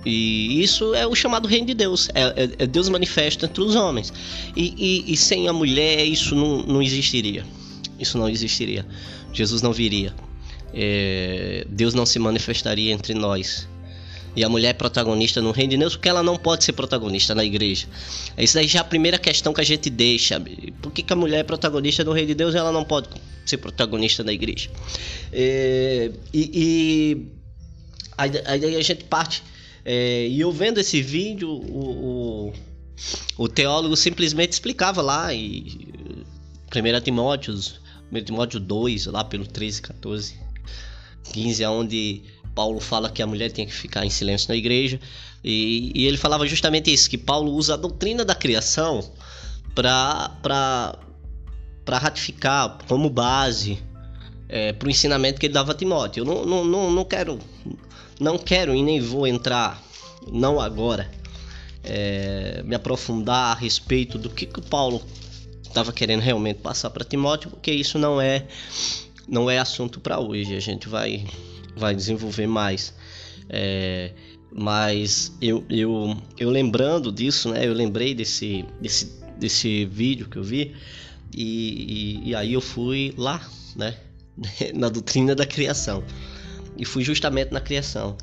E 0.05 0.61
isso 0.61 0.95
é 0.97 1.07
o 1.07 1.15
chamado 1.15 1.47
reino 1.47 1.67
de 1.67 1.75
Deus. 1.75 2.09
É, 2.13 2.23
é, 2.23 2.51
é 2.59 2.67
Deus 2.67 2.89
manifesto 2.89 3.45
entre 3.45 3.63
os 3.63 3.77
homens. 3.77 4.13
E, 4.57 4.75
e, 4.77 5.13
e 5.13 5.17
sem 5.17 5.47
a 5.47 5.53
mulher 5.53 6.05
isso 6.05 6.35
não, 6.35 6.63
não 6.63 6.83
existiria. 6.83 7.45
Isso 8.01 8.19
não 8.19 8.29
existiria. 8.29 8.85
Jesus 9.33 9.63
não 9.63 9.73
viria 9.73 10.13
é, 10.75 11.67
Deus 11.69 11.95
não 11.95 12.07
se 12.07 12.19
manifestaria 12.19 12.93
entre 12.93 13.15
nós. 13.15 13.69
E 14.35 14.43
a 14.43 14.49
mulher 14.49 14.71
é 14.71 14.73
protagonista 14.73 15.43
no 15.43 15.51
reino 15.51 15.73
de 15.73 15.77
Deus, 15.77 15.95
porque 15.95 16.09
ela 16.09 16.23
não 16.23 16.39
pode 16.39 16.65
ser 16.65 16.73
protagonista 16.73 17.35
na 17.35 17.45
igreja. 17.45 17.87
Isso 18.39 18.55
daí 18.55 18.67
já 18.67 18.79
é 18.79 18.83
a 18.83 18.85
primeira 18.85 19.19
questão 19.19 19.53
que 19.53 19.61
a 19.61 19.65
gente 19.65 19.91
deixa. 19.91 20.43
Por 20.81 20.91
que, 20.91 21.03
que 21.03 21.13
a 21.13 21.17
mulher 21.17 21.41
é 21.41 21.43
protagonista 21.43 22.03
no 22.03 22.13
reino 22.13 22.29
de 22.29 22.35
Deus 22.35 22.55
e 22.55 22.57
ela 22.57 22.73
não 22.73 22.83
pode 22.83 23.09
ser 23.45 23.59
protagonista 23.59 24.25
na 24.25 24.33
igreja? 24.33 24.71
É, 25.31 26.11
e, 26.33 26.51
e 26.55 27.27
aí, 28.17 28.31
aí, 28.47 28.77
a 28.77 28.83
gente 28.83 29.05
parte. 29.05 29.43
É, 29.85 30.27
e 30.27 30.41
eu 30.41 30.51
vendo 30.51 30.79
esse 30.79 31.03
vídeo, 31.03 31.51
o, 31.51 32.53
o, 33.37 33.45
o 33.45 33.49
teólogo 33.49 33.97
simplesmente 33.97 34.53
explicava 34.53 35.03
lá 35.03 35.35
e 35.35 35.93
1 36.75 37.01
Timóteo, 37.03 37.55
1 38.11 38.25
Timóteo 38.25 38.59
2, 38.59 39.07
lá 39.07 39.25
pelo 39.25 39.47
13, 39.47 39.83
14, 39.83 40.42
15, 41.25 41.65
onde 41.67 42.23
Paulo 42.55 42.81
fala 42.81 43.11
que 43.11 43.23
a 43.23 43.27
mulher 43.27 43.51
tem 43.51 43.67
que 43.67 43.73
ficar 43.73 44.05
em 44.05 44.11
silêncio 44.11 44.49
na 44.49 44.57
igreja. 44.57 45.01
E, 45.45 45.91
e 45.95 46.07
ele 46.07 46.17
falava 46.17 46.47
justamente 46.47 46.93
isso, 46.93 47.11
que 47.11 47.19
Paulo 47.19 47.53
usa 47.53 47.75
a 47.75 47.77
doutrina 47.77 48.25
da 48.25 48.35
criação 48.35 49.13
para 49.75 50.97
ratificar 51.91 52.79
como 52.87 53.11
base 53.11 53.79
é, 54.49 54.73
para 54.73 54.87
o 54.87 54.91
ensinamento 54.91 55.41
que 55.41 55.47
ele 55.47 55.55
dava 55.55 55.73
a 55.73 55.75
Timóteo. 55.75 56.23
Eu 56.23 56.25
não, 56.25 56.45
não, 56.45 56.65
não, 56.65 56.91
não 56.91 57.05
quero 57.05 57.39
não 58.23 58.39
quero 58.39 58.75
e 58.75 58.83
nem 58.83 59.01
vou 59.01 59.27
entrar, 59.27 59.83
não 60.31 60.61
agora, 60.61 61.11
é, 61.83 62.63
me 62.65 62.75
aprofundar 62.75 63.53
a 63.53 63.59
respeito 63.59 64.17
do 64.17 64.31
que, 64.31 64.47
que 64.47 64.61
o 64.61 64.63
Paulo 64.63 65.03
estava 65.63 65.93
querendo 65.93 66.21
realmente 66.21 66.61
passar 66.61 66.91
para 66.91 67.05
Timóteo, 67.05 67.51
porque 67.51 67.73
isso 67.73 67.99
não 67.99 68.21
é 68.21 68.47
não 69.29 69.51
é 69.51 69.59
assunto 69.59 70.01
para 70.01 70.19
hoje. 70.21 70.55
A 70.55 70.61
gente 70.61 70.89
vai 70.89 71.25
vai 71.77 71.95
desenvolver 71.95 72.47
mais. 72.47 72.95
É, 73.49 74.13
mas 74.51 75.33
eu, 75.41 75.65
eu, 75.71 76.17
eu 76.39 76.51
lembrando 76.51 77.11
disso, 77.11 77.51
né? 77.51 77.67
Eu 77.67 77.73
lembrei 77.73 78.15
desse, 78.15 78.65
desse, 78.81 79.21
desse 79.39 79.85
vídeo 79.87 80.29
que 80.29 80.37
eu 80.37 80.45
vi 80.45 80.75
e, 81.35 82.21
e, 82.25 82.31
e 82.31 82.35
aí 82.35 82.53
eu 82.53 82.61
fui 82.61 83.15
lá, 83.17 83.41
né? 83.75 83.97
Na 84.75 84.89
doutrina 84.89 85.35
da 85.35 85.47
criação 85.47 86.05
e 86.77 86.85
fui 86.85 87.03
justamente 87.03 87.53
na 87.53 87.61
criação. 87.61 88.17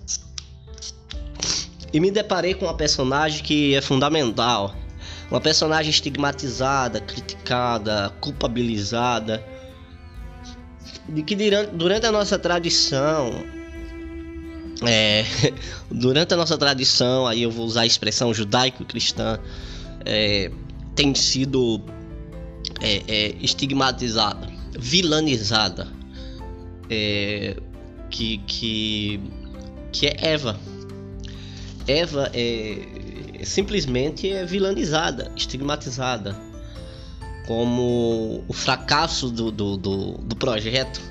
E 1.91 1.99
me 1.99 2.11
deparei 2.11 2.53
com 2.53 2.65
uma 2.65 2.73
personagem 2.73 3.43
que 3.43 3.73
é 3.73 3.81
fundamental, 3.81 4.75
uma 5.29 5.41
personagem 5.41 5.89
estigmatizada, 5.89 6.99
criticada, 6.99 8.11
culpabilizada, 8.21 9.43
de 11.09 11.23
que 11.23 11.35
durante 11.73 12.05
a 12.05 12.11
nossa 12.11 12.37
tradição, 12.37 13.31
é, 14.87 15.25
durante 15.89 16.33
a 16.33 16.37
nossa 16.37 16.57
tradição, 16.57 17.27
aí 17.27 17.43
eu 17.43 17.51
vou 17.51 17.65
usar 17.65 17.81
a 17.81 17.85
expressão 17.85 18.33
judaico-cristã, 18.33 19.39
é, 20.05 20.51
tem 20.95 21.13
sido 21.15 21.81
é, 22.81 23.03
é 23.07 23.35
estigmatizada, 23.41 24.47
vilanizada, 24.77 25.87
é, 26.89 27.55
que, 28.09 28.37
que, 28.39 29.19
que 29.91 30.07
é 30.07 30.15
Eva. 30.19 30.59
Eva 31.87 32.29
é 32.33 33.43
simplesmente 33.43 34.29
é 34.29 34.45
vilanizada, 34.45 35.31
estigmatizada 35.35 36.48
como 37.49 38.43
o 38.47 38.53
fracasso 38.53 39.31
do, 39.31 39.49
do, 39.49 39.75
do, 39.75 40.11
do 40.19 40.35
projeto 40.35 41.01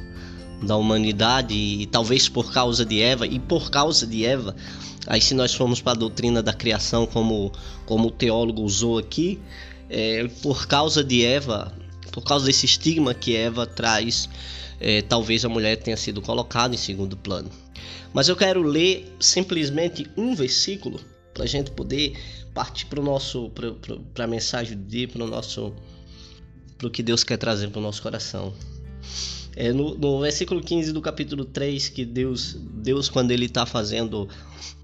da 0.62 0.76
humanidade 0.76 1.52
e 1.52 1.84
talvez 1.86 2.28
por 2.28 2.52
causa 2.52 2.84
de 2.84 3.02
Eva 3.02 3.26
e 3.26 3.40
por 3.40 3.72
causa 3.72 4.06
de 4.06 4.24
Eva 4.24 4.54
aí 5.08 5.20
se 5.20 5.34
nós 5.34 5.52
formos 5.52 5.80
para 5.80 5.94
a 5.94 5.96
doutrina 5.96 6.40
da 6.40 6.52
criação 6.52 7.08
como 7.08 7.50
como 7.84 8.06
o 8.06 8.10
teólogo 8.12 8.62
usou 8.62 8.98
aqui 8.98 9.40
é, 9.90 10.28
por 10.40 10.68
causa 10.68 11.02
de 11.02 11.24
Eva 11.24 11.76
por 12.12 12.22
causa 12.22 12.46
desse 12.46 12.66
estigma 12.66 13.12
que 13.14 13.34
Eva 13.34 13.66
traz 13.66 14.28
é, 14.78 15.02
talvez 15.02 15.44
a 15.44 15.48
mulher 15.48 15.74
tenha 15.78 15.96
sido 15.96 16.22
colocada 16.22 16.72
em 16.72 16.78
segundo 16.78 17.16
plano. 17.16 17.50
Mas 18.12 18.28
eu 18.28 18.36
quero 18.36 18.62
ler 18.62 19.12
simplesmente 19.18 20.08
um 20.16 20.36
versículo 20.36 21.00
para 21.34 21.42
a 21.42 21.48
gente 21.48 21.72
poder 21.72 22.16
partir 22.54 22.86
para 22.86 24.24
a 24.24 24.26
mensagem 24.28 24.76
do 24.76 24.84
dia, 24.84 25.08
para 25.08 25.24
o 25.24 25.26
nosso 25.26 25.74
para 26.78 26.86
o 26.86 26.90
que 26.90 27.02
Deus 27.02 27.24
quer 27.24 27.36
trazer 27.36 27.68
para 27.68 27.80
o 27.80 27.82
nosso 27.82 28.00
coração. 28.00 28.54
É 29.56 29.72
no, 29.72 29.96
no, 29.96 30.20
versículo 30.20 30.60
15 30.60 30.92
do 30.92 31.02
capítulo 31.02 31.44
3 31.44 31.88
que 31.88 32.04
Deus, 32.04 32.54
Deus 32.54 33.08
quando 33.08 33.32
ele 33.32 33.46
está 33.46 33.66
fazendo 33.66 34.28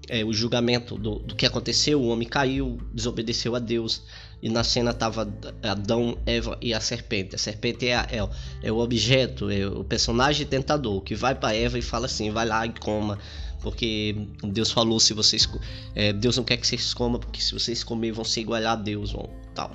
é, 0.09 0.23
o 0.23 0.33
julgamento 0.33 0.97
do, 0.97 1.19
do 1.19 1.33
que 1.33 1.45
aconteceu, 1.45 2.01
o 2.01 2.07
homem 2.07 2.27
caiu, 2.27 2.77
desobedeceu 2.93 3.55
a 3.55 3.59
Deus, 3.59 4.03
e 4.41 4.49
na 4.49 4.63
cena 4.63 4.93
tava 4.93 5.33
Adão, 5.63 6.17
Eva 6.25 6.57
e 6.61 6.73
a 6.73 6.79
serpente. 6.79 7.35
A 7.35 7.37
serpente 7.37 7.87
é, 7.87 7.95
a, 7.95 8.07
é, 8.11 8.67
é 8.67 8.71
o 8.71 8.77
objeto, 8.79 9.49
é 9.49 9.65
o 9.65 9.83
personagem 9.83 10.45
tentador 10.45 11.01
que 11.01 11.15
vai 11.15 11.33
para 11.33 11.55
Eva 11.55 11.79
e 11.79 11.81
fala 11.81 12.05
assim: 12.05 12.29
vai 12.29 12.45
lá 12.45 12.65
e 12.65 12.73
coma, 12.73 13.17
porque 13.61 14.27
Deus 14.43 14.71
falou 14.71 14.99
se 14.99 15.13
vocês 15.13 15.49
é, 15.95 16.11
Deus 16.11 16.37
não 16.37 16.43
quer 16.43 16.57
que 16.57 16.67
vocês 16.67 16.93
comam, 16.93 17.19
porque 17.19 17.41
se 17.41 17.53
vocês 17.53 17.83
comerem 17.83 18.13
vão 18.13 18.25
se 18.25 18.41
igualar 18.41 18.73
a 18.73 18.75
Deus, 18.75 19.13
ou 19.13 19.33
tal. 19.53 19.71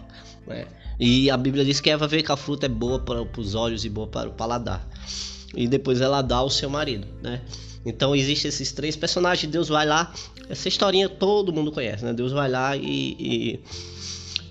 Né? 0.47 0.67
E 1.01 1.31
a 1.31 1.37
Bíblia 1.37 1.65
diz 1.65 1.81
que 1.81 1.91
Eva 1.91 2.07
vê 2.07 2.23
que 2.23 2.31
a 2.31 2.37
fruta 2.37 2.67
é 2.67 2.69
boa 2.69 2.99
para, 2.99 3.23
os 3.23 3.55
olhos 3.55 3.85
e 3.85 3.89
boa 3.89 4.07
para 4.07 4.29
o 4.29 4.33
paladar. 4.33 4.87
E 5.55 5.67
depois 5.67 6.01
ela 6.01 6.23
dá 6.23 6.37
ao 6.37 6.51
seu 6.51 6.69
marido, 6.69 7.09
né? 7.23 7.41
Então 7.85 8.15
existem 8.15 8.51
esses 8.51 8.71
três 8.73 8.95
personagens. 8.95 9.51
Deus 9.51 9.69
vai 9.69 9.87
lá. 9.87 10.13
Essa 10.49 10.69
historinha 10.69 11.09
todo 11.09 11.53
mundo 11.53 11.73
conhece, 11.73 12.05
né? 12.05 12.13
Deus 12.13 12.33
vai 12.33 12.51
lá 12.51 12.77
e, 12.77 13.17
e 13.19 13.61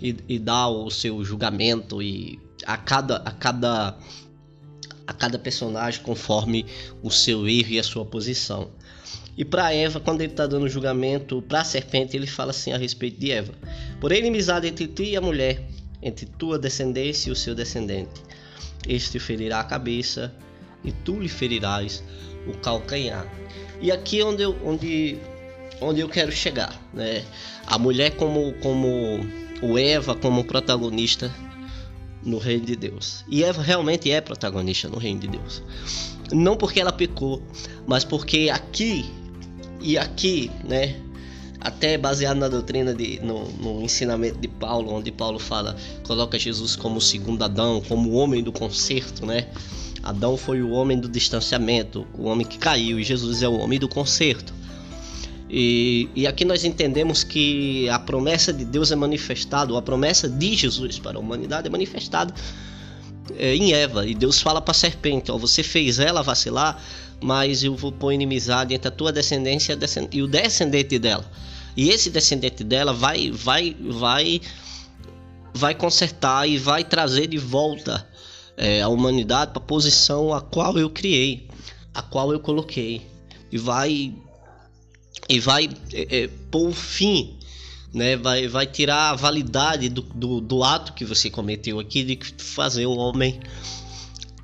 e, 0.01 0.15
e 0.27 0.39
dá 0.39 0.67
o 0.67 0.89
seu 0.89 1.23
julgamento 1.23 2.01
e 2.01 2.39
a 2.65 2.77
cada 2.77 3.17
a 3.17 3.31
cada 3.31 3.97
a 5.05 5.13
cada 5.13 5.39
personagem 5.39 6.01
conforme 6.01 6.65
o 7.01 7.09
seu 7.09 7.47
erro 7.47 7.71
e 7.71 7.79
a 7.79 7.83
sua 7.83 8.05
posição. 8.05 8.69
E 9.35 9.43
para 9.43 9.73
Eva, 9.73 9.99
quando 9.99 10.21
ele 10.21 10.31
está 10.31 10.45
dando 10.45 10.67
julgamento 10.67 11.41
para 11.41 11.61
a 11.61 11.63
serpente, 11.63 12.15
ele 12.15 12.27
fala 12.27 12.51
assim 12.51 12.73
a 12.73 12.77
respeito 12.77 13.19
de 13.19 13.31
Eva: 13.31 13.53
Por 13.99 14.11
inimizade 14.11 14.67
entre 14.67 14.87
ti 14.87 15.03
e 15.03 15.17
a 15.17 15.21
mulher, 15.21 15.67
entre 16.01 16.25
tua 16.25 16.57
descendência 16.57 17.29
e 17.29 17.31
o 17.31 17.35
seu 17.35 17.53
descendente, 17.53 18.21
este 18.87 19.19
ferirá 19.19 19.59
a 19.59 19.63
cabeça 19.63 20.33
e 20.83 20.91
tu 20.91 21.19
lhe 21.19 21.29
ferirás 21.29 22.03
o 22.47 22.57
calcanhar. 22.57 23.27
E 23.81 23.91
aqui 23.91 24.19
é 24.19 24.25
onde 24.25 24.43
eu, 24.43 24.55
onde, 24.63 25.17
onde 25.81 26.01
eu 26.01 26.09
quero 26.09 26.31
chegar, 26.31 26.79
né? 26.93 27.23
A 27.67 27.77
mulher 27.77 28.15
como 28.15 28.53
como 28.61 29.19
o 29.61 29.77
Eva 29.77 30.15
como 30.15 30.43
protagonista 30.43 31.33
no 32.23 32.37
reino 32.37 32.65
de 32.65 32.75
Deus. 32.75 33.23
E 33.29 33.43
Eva 33.43 33.61
realmente 33.61 34.11
é 34.11 34.21
protagonista 34.21 34.87
no 34.89 34.97
reino 34.97 35.21
de 35.21 35.27
Deus. 35.27 35.63
Não 36.31 36.55
porque 36.55 36.79
ela 36.79 36.91
pecou, 36.91 37.41
mas 37.87 38.03
porque 38.03 38.49
aqui 38.51 39.05
e 39.81 39.97
aqui, 39.97 40.51
né? 40.63 40.95
Até 41.59 41.97
baseado 41.97 42.37
na 42.37 42.47
doutrina 42.47 42.93
de, 42.93 43.19
no, 43.21 43.49
no 43.51 43.81
ensinamento 43.81 44.39
de 44.39 44.47
Paulo, 44.47 44.93
onde 44.93 45.11
Paulo 45.11 45.39
fala, 45.39 45.75
coloca 46.03 46.39
Jesus 46.39 46.75
como 46.75 46.97
o 46.97 47.01
segundo 47.01 47.43
Adão, 47.43 47.81
como 47.87 48.09
o 48.09 48.13
homem 48.13 48.41
do 48.41 48.51
conserto, 48.51 49.25
né? 49.25 49.47
Adão 50.01 50.37
foi 50.37 50.61
o 50.61 50.69
homem 50.69 50.97
do 50.97 51.09
distanciamento, 51.09 52.07
o 52.17 52.23
homem 52.23 52.47
que 52.47 52.57
caiu, 52.57 52.99
e 52.99 53.03
Jesus 53.03 53.43
é 53.43 53.49
o 53.49 53.57
homem 53.59 53.77
do 53.77 53.89
conserto. 53.89 54.53
E, 55.49 56.07
e 56.15 56.27
aqui 56.27 56.45
nós 56.45 56.63
entendemos 56.63 57.23
que 57.23 57.89
a 57.89 57.97
promessa 57.97 58.53
de 58.53 58.63
Deus 58.63 58.91
é 58.91 58.95
manifestada, 58.95 59.75
a 59.77 59.81
promessa 59.81 60.29
de 60.29 60.55
Jesus 60.55 60.99
para 60.99 61.17
a 61.17 61.19
humanidade 61.19 61.67
é 61.67 61.69
manifestada 61.69 62.33
é, 63.35 63.55
em 63.55 63.73
Eva. 63.73 64.05
E 64.05 64.13
Deus 64.13 64.39
fala 64.39 64.61
para 64.61 64.71
a 64.71 64.75
serpente: 64.75 65.31
ó, 65.31 65.37
Você 65.37 65.63
fez 65.63 65.97
ela 65.97 66.21
vacilar, 66.21 66.81
mas 67.21 67.63
eu 67.63 67.75
vou 67.75 67.91
pôr 67.91 68.13
inimizade 68.13 68.73
entre 68.73 68.87
a 68.87 68.91
tua 68.91 69.11
descendência 69.11 69.77
e 70.11 70.21
o 70.21 70.27
descendente 70.27 70.97
dela. 70.97 71.29
E 71.75 71.89
esse 71.89 72.09
descendente 72.09 72.63
dela 72.63 72.93
vai, 72.93 73.31
vai, 73.31 73.75
vai, 73.79 74.41
vai 75.53 75.75
consertar 75.75 76.47
e 76.47 76.57
vai 76.57 76.83
trazer 76.83 77.27
de 77.27 77.37
volta 77.37 78.07
é, 78.57 78.81
a 78.81 78.89
humanidade 78.89 79.51
para 79.51 79.61
a 79.61 79.65
posição 79.65 80.33
a 80.33 80.41
qual 80.41 80.77
eu 80.77 80.89
criei, 80.89 81.47
a 81.93 82.01
qual 82.01 82.33
eu 82.33 82.39
coloquei. 82.39 83.07
E 83.51 83.57
vai 83.57 84.13
e 85.27 85.39
vai 85.39 85.69
é, 85.93 86.23
é, 86.23 86.27
pôr 86.49 86.71
fim, 86.73 87.37
né? 87.93 88.15
vai, 88.15 88.47
vai 88.47 88.65
tirar 88.65 89.11
a 89.11 89.15
validade 89.15 89.89
do, 89.89 90.01
do, 90.01 90.41
do, 90.41 90.63
ato 90.63 90.93
que 90.93 91.05
você 91.05 91.29
cometeu 91.29 91.79
aqui 91.79 92.03
de 92.03 92.19
fazer 92.43 92.85
o 92.85 92.95
homem 92.95 93.39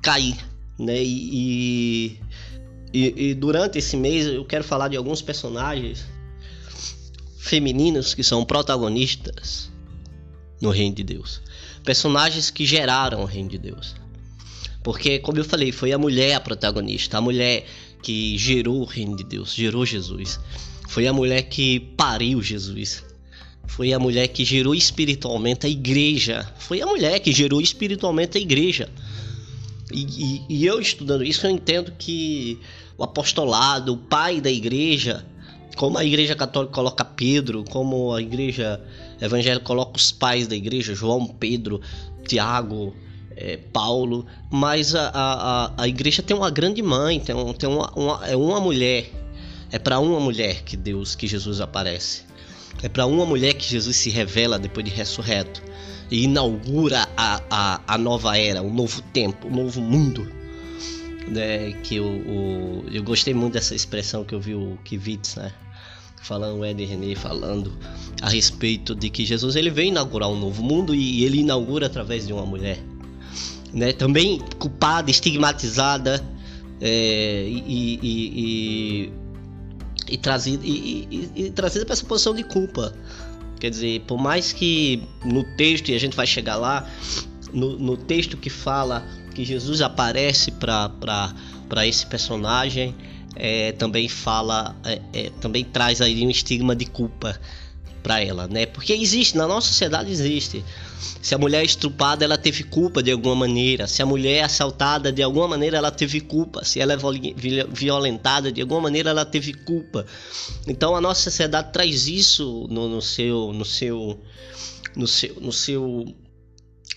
cair. 0.00 0.36
Né? 0.78 1.02
E, 1.02 1.30
e, 1.32 2.20
e 3.04 3.34
durante 3.34 3.78
esse 3.78 3.96
mês 3.96 4.26
eu 4.26 4.44
quero 4.44 4.64
falar 4.64 4.88
de 4.88 4.96
alguns 4.96 5.20
personagens 5.20 6.04
femininos 7.46 8.14
que 8.14 8.24
são 8.24 8.44
protagonistas 8.44 9.70
no 10.60 10.70
reino 10.70 10.96
de 10.96 11.04
Deus. 11.04 11.40
Personagens 11.84 12.50
que 12.50 12.66
geraram 12.66 13.22
o 13.22 13.24
reino 13.24 13.48
de 13.48 13.58
Deus. 13.58 13.94
Porque, 14.82 15.18
como 15.18 15.38
eu 15.38 15.44
falei, 15.44 15.72
foi 15.72 15.92
a 15.92 15.98
mulher 15.98 16.34
a 16.34 16.40
protagonista, 16.40 17.18
a 17.18 17.20
mulher 17.20 17.66
que 18.02 18.36
gerou 18.38 18.80
o 18.80 18.84
reino 18.84 19.16
de 19.16 19.24
Deus, 19.24 19.54
gerou 19.54 19.84
Jesus. 19.84 20.38
Foi 20.88 21.06
a 21.06 21.12
mulher 21.12 21.42
que 21.42 21.80
pariu 21.80 22.40
Jesus. 22.42 23.04
Foi 23.66 23.92
a 23.92 23.98
mulher 23.98 24.28
que 24.28 24.44
gerou 24.44 24.74
espiritualmente 24.74 25.66
a 25.66 25.68
igreja. 25.68 26.52
Foi 26.58 26.80
a 26.80 26.86
mulher 26.86 27.18
que 27.20 27.32
gerou 27.32 27.60
espiritualmente 27.60 28.38
a 28.38 28.40
igreja. 28.40 28.88
E, 29.92 30.02
e, 30.02 30.42
e 30.48 30.66
eu 30.66 30.80
estudando 30.80 31.24
isso, 31.24 31.46
eu 31.46 31.50
entendo 31.50 31.92
que 31.96 32.58
o 32.98 33.04
apostolado, 33.04 33.94
o 33.94 33.96
pai 33.96 34.40
da 34.40 34.50
igreja, 34.50 35.24
como 35.76 35.98
a 35.98 36.04
igreja 36.04 36.34
católica 36.34 36.72
coloca 36.72 37.04
Pedro, 37.04 37.64
como 37.64 38.14
a 38.14 38.22
igreja 38.22 38.80
evangélica 39.20 39.64
coloca 39.64 39.96
os 39.96 40.10
pais 40.10 40.46
da 40.46 40.56
igreja, 40.56 40.94
João, 40.94 41.26
Pedro, 41.26 41.80
Tiago, 42.26 42.94
é, 43.36 43.58
Paulo, 43.72 44.26
mas 44.50 44.94
a, 44.94 45.10
a, 45.14 45.82
a 45.82 45.88
igreja 45.88 46.22
tem 46.22 46.34
uma 46.34 46.50
grande 46.50 46.82
mãe, 46.82 47.20
tem, 47.20 47.36
tem 47.54 47.68
uma, 47.68 47.92
uma, 47.94 48.26
é 48.26 48.34
uma 48.34 48.58
mulher, 48.58 49.10
é 49.70 49.78
para 49.78 49.98
uma 49.98 50.18
mulher 50.18 50.62
que 50.62 50.76
Deus, 50.76 51.14
que 51.14 51.26
Jesus 51.26 51.60
aparece, 51.60 52.22
é 52.82 52.88
para 52.88 53.04
uma 53.04 53.26
mulher 53.26 53.52
que 53.52 53.64
Jesus 53.64 53.96
se 53.96 54.08
revela 54.08 54.58
depois 54.58 54.84
de 54.84 54.90
ressurreto 54.90 55.62
e 56.10 56.24
inaugura 56.24 57.06
a, 57.16 57.42
a, 57.50 57.80
a 57.86 57.98
nova 57.98 58.38
era, 58.38 58.62
o 58.62 58.68
um 58.68 58.74
novo 58.74 59.02
tempo, 59.12 59.46
o 59.46 59.50
um 59.50 59.64
novo 59.64 59.80
mundo. 59.82 60.26
Né, 61.28 61.72
que 61.82 61.98
o, 61.98 62.06
o, 62.06 62.84
eu 62.92 63.02
gostei 63.02 63.34
muito 63.34 63.54
dessa 63.54 63.74
expressão 63.74 64.24
que 64.24 64.32
eu 64.32 64.40
vi 64.40 64.54
o 64.54 64.78
Kivitz, 64.84 65.34
né? 65.34 65.52
falando 66.26 66.58
o 66.58 66.64
Ed 66.64 66.84
René 66.84 67.14
falando 67.14 67.72
a 68.20 68.28
respeito 68.28 68.94
de 68.94 69.08
que 69.08 69.24
Jesus 69.24 69.54
ele 69.54 69.70
veio 69.70 69.88
inaugurar 69.88 70.28
um 70.28 70.38
novo 70.38 70.62
mundo 70.62 70.94
e 70.94 71.24
ele 71.24 71.38
inaugura 71.38 71.86
através 71.86 72.26
de 72.26 72.32
uma 72.32 72.44
mulher, 72.44 72.78
né? 73.72 73.92
Também 73.92 74.40
culpada, 74.58 75.10
estigmatizada 75.10 76.24
é, 76.80 77.46
e, 77.48 78.00
e, 78.02 79.12
e, 79.12 79.12
e, 80.08 80.18
trazida 80.18 80.62
e, 80.64 81.52
trazida 81.54 81.84
para 81.84 81.92
essa 81.92 82.04
posição 82.04 82.34
de 82.34 82.42
culpa. 82.42 82.92
Quer 83.60 83.70
dizer, 83.70 84.00
por 84.02 84.18
mais 84.18 84.52
que 84.52 85.02
no 85.24 85.44
texto 85.56 85.90
e 85.90 85.94
a 85.94 85.98
gente 85.98 86.16
vai 86.16 86.26
chegar 86.26 86.56
lá 86.56 86.88
no, 87.52 87.78
no 87.78 87.96
texto 87.96 88.36
que 88.36 88.50
fala 88.50 89.06
que 89.36 89.44
Jesus 89.44 89.82
aparece 89.82 90.50
para 90.50 91.86
esse 91.86 92.06
personagem 92.06 92.94
é, 93.34 93.72
também 93.72 94.08
fala, 94.08 94.74
é, 94.82 95.00
é, 95.12 95.30
também 95.42 95.62
traz 95.62 96.00
aí 96.00 96.26
um 96.26 96.30
estigma 96.30 96.74
de 96.74 96.86
culpa 96.86 97.38
para 98.02 98.18
ela, 98.18 98.48
né? 98.48 98.64
Porque 98.64 98.94
existe, 98.94 99.36
na 99.36 99.46
nossa 99.46 99.68
sociedade 99.68 100.10
existe. 100.10 100.64
Se 101.20 101.34
a 101.34 101.38
mulher 101.38 101.60
é 101.60 101.64
estrupada, 101.66 102.24
ela 102.24 102.38
teve 102.38 102.62
culpa 102.62 103.02
de 103.02 103.10
alguma 103.10 103.34
maneira. 103.34 103.86
Se 103.86 104.00
a 104.00 104.06
mulher 104.06 104.38
é 104.38 104.42
assaltada, 104.42 105.12
de 105.12 105.22
alguma 105.22 105.48
maneira 105.48 105.76
ela 105.76 105.90
teve 105.90 106.22
culpa. 106.22 106.64
Se 106.64 106.80
ela 106.80 106.94
é 106.94 106.96
violentada, 107.68 108.50
de 108.50 108.62
alguma 108.62 108.80
maneira 108.80 109.10
ela 109.10 109.26
teve 109.26 109.52
culpa. 109.52 110.06
Então 110.66 110.96
a 110.96 111.00
nossa 111.00 111.24
sociedade 111.24 111.72
traz 111.74 112.08
isso 112.08 112.66
no, 112.70 112.88
no 112.88 113.02
seu, 113.02 113.52
no 113.52 113.66
seu, 113.66 114.18
no 114.96 115.06
seu, 115.06 115.34
no 115.40 115.52
seu 115.52 116.14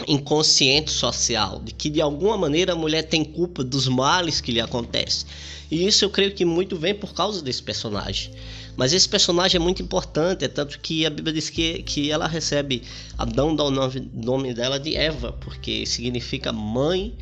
inconsciente 0.08 0.92
social, 0.92 1.62
de 1.64 1.74
que 1.74 1.90
de 1.90 2.02
alguma 2.02 2.38
maneira 2.38 2.74
a 2.74 2.76
mulher 2.76 3.04
tem 3.04 3.24
culpa 3.24 3.64
dos 3.64 3.88
males 3.88 4.40
que 4.40 4.52
lhe 4.52 4.62
acontecem. 4.62 5.28
E 5.70 5.86
isso 5.86 6.06
eu 6.06 6.10
creio 6.10 6.34
que 6.34 6.46
muito 6.46 6.76
vem 6.76 6.96
por 6.96 7.14
causa 7.14 7.42
desse 7.42 7.62
personagem. 7.62 8.32
Mas 8.76 8.94
esse 8.94 9.08
personagem 9.08 9.60
é 9.60 9.64
muito 9.64 9.82
importante, 9.84 10.46
é 10.46 10.48
tanto 10.48 10.80
que 10.80 11.06
a 11.06 11.10
Bíblia 11.10 11.34
diz 11.34 11.50
que, 11.50 11.84
que 11.84 12.10
ela 12.10 12.28
recebe, 12.28 12.84
Adão 13.18 13.56
dá 13.56 13.66
o 13.66 13.70
nome, 13.70 14.10
nome 14.14 14.54
dela 14.54 14.80
de 14.80 14.96
Eva, 14.96 15.34
porque 15.34 15.86
significa 15.86 16.54
mãe 16.54 17.14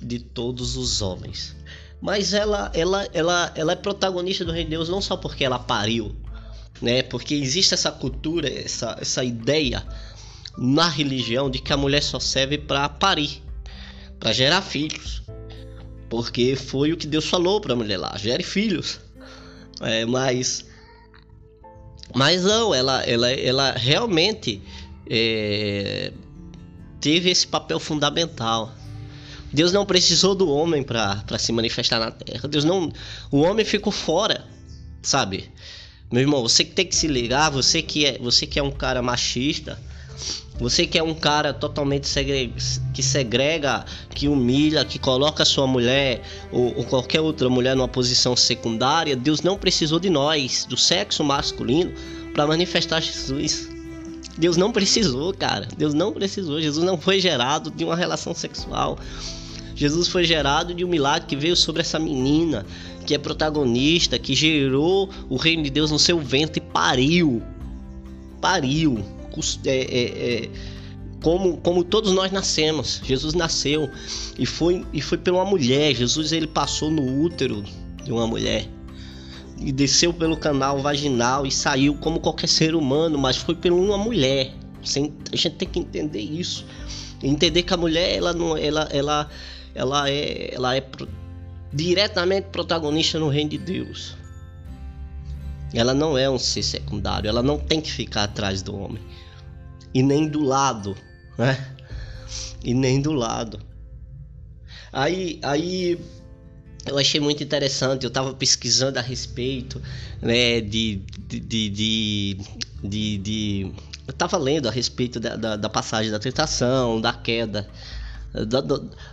de 0.00 0.20
todos 0.20 0.76
os 0.76 1.02
homens. 1.02 1.56
Mas 2.00 2.32
ela, 2.32 2.70
ela, 2.72 3.08
ela, 3.12 3.52
ela 3.56 3.72
é 3.72 3.76
protagonista 3.76 4.44
do 4.44 4.52
Rei 4.52 4.64
de 4.64 4.70
Deus 4.70 4.88
não 4.88 5.00
só 5.00 5.16
porque 5.16 5.44
ela 5.44 5.58
pariu, 5.58 6.14
né? 6.80 7.02
Porque 7.02 7.34
existe 7.34 7.74
essa 7.74 7.90
cultura, 7.90 8.48
essa, 8.48 8.96
essa 9.00 9.24
ideia 9.24 9.84
na 10.56 10.88
religião 10.88 11.50
de 11.50 11.58
que 11.58 11.72
a 11.72 11.76
mulher 11.76 12.02
só 12.02 12.18
serve 12.18 12.58
para 12.58 12.88
parir, 12.88 13.42
para 14.18 14.32
gerar 14.32 14.62
filhos. 14.62 15.22
Porque 16.08 16.56
foi 16.56 16.92
o 16.92 16.96
que 16.96 17.06
Deus 17.06 17.26
falou 17.26 17.60
para 17.60 17.72
a 17.72 17.76
mulher 17.76 17.98
lá, 17.98 18.16
gere 18.16 18.42
filhos. 18.42 19.00
É, 19.80 20.06
mas 20.06 20.64
mas 22.14 22.44
não, 22.44 22.74
ela 22.74 23.02
ela, 23.04 23.30
ela 23.30 23.72
realmente 23.72 24.62
é, 25.08 26.12
teve 27.00 27.30
esse 27.30 27.46
papel 27.46 27.78
fundamental. 27.78 28.72
Deus 29.52 29.72
não 29.72 29.86
precisou 29.86 30.34
do 30.34 30.50
homem 30.50 30.82
para 30.82 31.38
se 31.38 31.52
manifestar 31.52 31.98
na 31.98 32.10
terra. 32.10 32.48
Deus 32.48 32.64
não, 32.64 32.92
o 33.30 33.40
homem 33.40 33.64
ficou 33.64 33.92
fora, 33.92 34.44
sabe? 35.02 35.50
Meu 36.10 36.22
irmão, 36.22 36.42
você 36.42 36.64
que 36.64 36.72
tem 36.72 36.86
que 36.86 36.94
se 36.94 37.08
ligar, 37.08 37.50
você 37.50 37.82
que 37.82 38.06
é, 38.06 38.18
você 38.18 38.46
que 38.46 38.58
é 38.58 38.62
um 38.62 38.70
cara 38.70 39.02
machista, 39.02 39.80
você 40.58 40.86
que 40.86 40.98
é 40.98 41.02
um 41.02 41.14
cara 41.14 41.52
totalmente 41.52 42.08
segre... 42.08 42.52
que 42.94 43.02
segrega, 43.02 43.84
que 44.10 44.26
humilha, 44.26 44.84
que 44.84 44.98
coloca 44.98 45.44
sua 45.44 45.66
mulher 45.66 46.22
ou, 46.50 46.78
ou, 46.78 46.84
qualquer 46.84 47.20
outra 47.20 47.48
mulher 47.50 47.76
numa 47.76 47.88
posição 47.88 48.34
secundária, 48.34 49.14
Deus 49.14 49.42
não 49.42 49.58
precisou 49.58 50.00
de 50.00 50.08
nós, 50.08 50.64
do 50.64 50.76
sexo 50.76 51.22
masculino, 51.22 51.92
para 52.32 52.46
manifestar 52.46 53.00
Jesus. 53.00 53.68
Deus 54.38 54.56
não 54.56 54.72
precisou, 54.72 55.32
cara. 55.34 55.68
Deus 55.76 55.92
não 55.92 56.12
precisou. 56.12 56.60
Jesus 56.60 56.84
não 56.84 56.98
foi 56.98 57.20
gerado 57.20 57.70
de 57.70 57.84
uma 57.84 57.96
relação 57.96 58.34
sexual. 58.34 58.98
Jesus 59.74 60.08
foi 60.08 60.24
gerado 60.24 60.72
de 60.72 60.84
um 60.84 60.88
milagre 60.88 61.28
que 61.28 61.36
veio 61.36 61.54
sobre 61.54 61.82
essa 61.82 61.98
menina, 61.98 62.64
que 63.06 63.14
é 63.14 63.18
protagonista, 63.18 64.18
que 64.18 64.34
gerou 64.34 65.10
o 65.28 65.36
reino 65.36 65.62
de 65.62 65.70
Deus 65.70 65.90
no 65.90 65.98
seu 65.98 66.18
ventre 66.18 66.62
e 66.64 66.72
pariu. 66.72 67.42
Pariu 68.40 69.15
é, 69.64 69.70
é, 69.70 70.44
é, 70.44 70.50
como, 71.22 71.56
como 71.58 71.82
todos 71.82 72.12
nós 72.12 72.30
nascemos. 72.30 73.00
Jesus 73.04 73.34
nasceu 73.34 73.90
e 74.38 74.46
foi, 74.46 74.84
e 74.92 75.00
foi 75.00 75.18
por 75.18 75.32
uma 75.32 75.44
mulher. 75.44 75.94
Jesus 75.94 76.32
ele 76.32 76.46
passou 76.46 76.90
no 76.90 77.22
útero 77.22 77.64
de 78.04 78.12
uma 78.12 78.26
mulher 78.26 78.68
e 79.58 79.72
desceu 79.72 80.12
pelo 80.12 80.36
canal 80.36 80.80
vaginal 80.80 81.46
e 81.46 81.50
saiu 81.50 81.94
como 81.96 82.20
qualquer 82.20 82.48
ser 82.48 82.74
humano, 82.74 83.18
mas 83.18 83.36
foi 83.36 83.54
por 83.54 83.72
uma 83.72 83.98
mulher. 83.98 84.52
A 84.82 85.36
gente 85.36 85.56
tem 85.56 85.68
que 85.68 85.80
entender 85.80 86.20
isso, 86.20 86.64
entender 87.22 87.62
que 87.62 87.74
a 87.74 87.76
mulher 87.76 88.16
ela 88.16 88.32
não, 88.32 88.56
ela, 88.56 88.88
ela, 88.92 89.28
ela 89.74 90.10
é, 90.10 90.54
ela 90.54 90.76
é 90.76 90.86
diretamente 91.72 92.48
protagonista 92.52 93.18
no 93.18 93.28
reino 93.28 93.50
de 93.50 93.58
Deus. 93.58 94.14
Ela 95.74 95.92
não 95.92 96.16
é 96.16 96.30
um 96.30 96.38
ser 96.38 96.62
secundário, 96.62 97.28
ela 97.28 97.42
não 97.42 97.58
tem 97.58 97.80
que 97.80 97.90
ficar 97.90 98.24
atrás 98.24 98.62
do 98.62 98.76
homem 98.76 99.02
e 99.96 100.02
nem 100.02 100.28
do 100.28 100.42
lado, 100.42 100.94
né? 101.38 101.74
E 102.62 102.74
nem 102.74 103.00
do 103.00 103.12
lado. 103.12 103.58
Aí, 104.92 105.38
aí 105.42 105.98
eu 106.84 106.98
achei 106.98 107.18
muito 107.18 107.42
interessante, 107.42 108.04
eu 108.04 108.08
estava 108.08 108.34
pesquisando 108.34 108.98
a 108.98 109.02
respeito, 109.02 109.80
né, 110.20 110.60
de, 110.60 110.96
de, 111.26 111.40
de, 111.40 112.38
de, 112.84 113.18
de 113.18 113.72
eu 114.06 114.10
estava 114.10 114.36
lendo 114.36 114.68
a 114.68 114.70
respeito 114.70 115.18
da, 115.18 115.34
da, 115.34 115.56
da, 115.56 115.68
passagem 115.70 116.12
da 116.12 116.18
tentação, 116.18 117.00
da 117.00 117.14
queda, 117.14 117.66
da, 118.44 118.60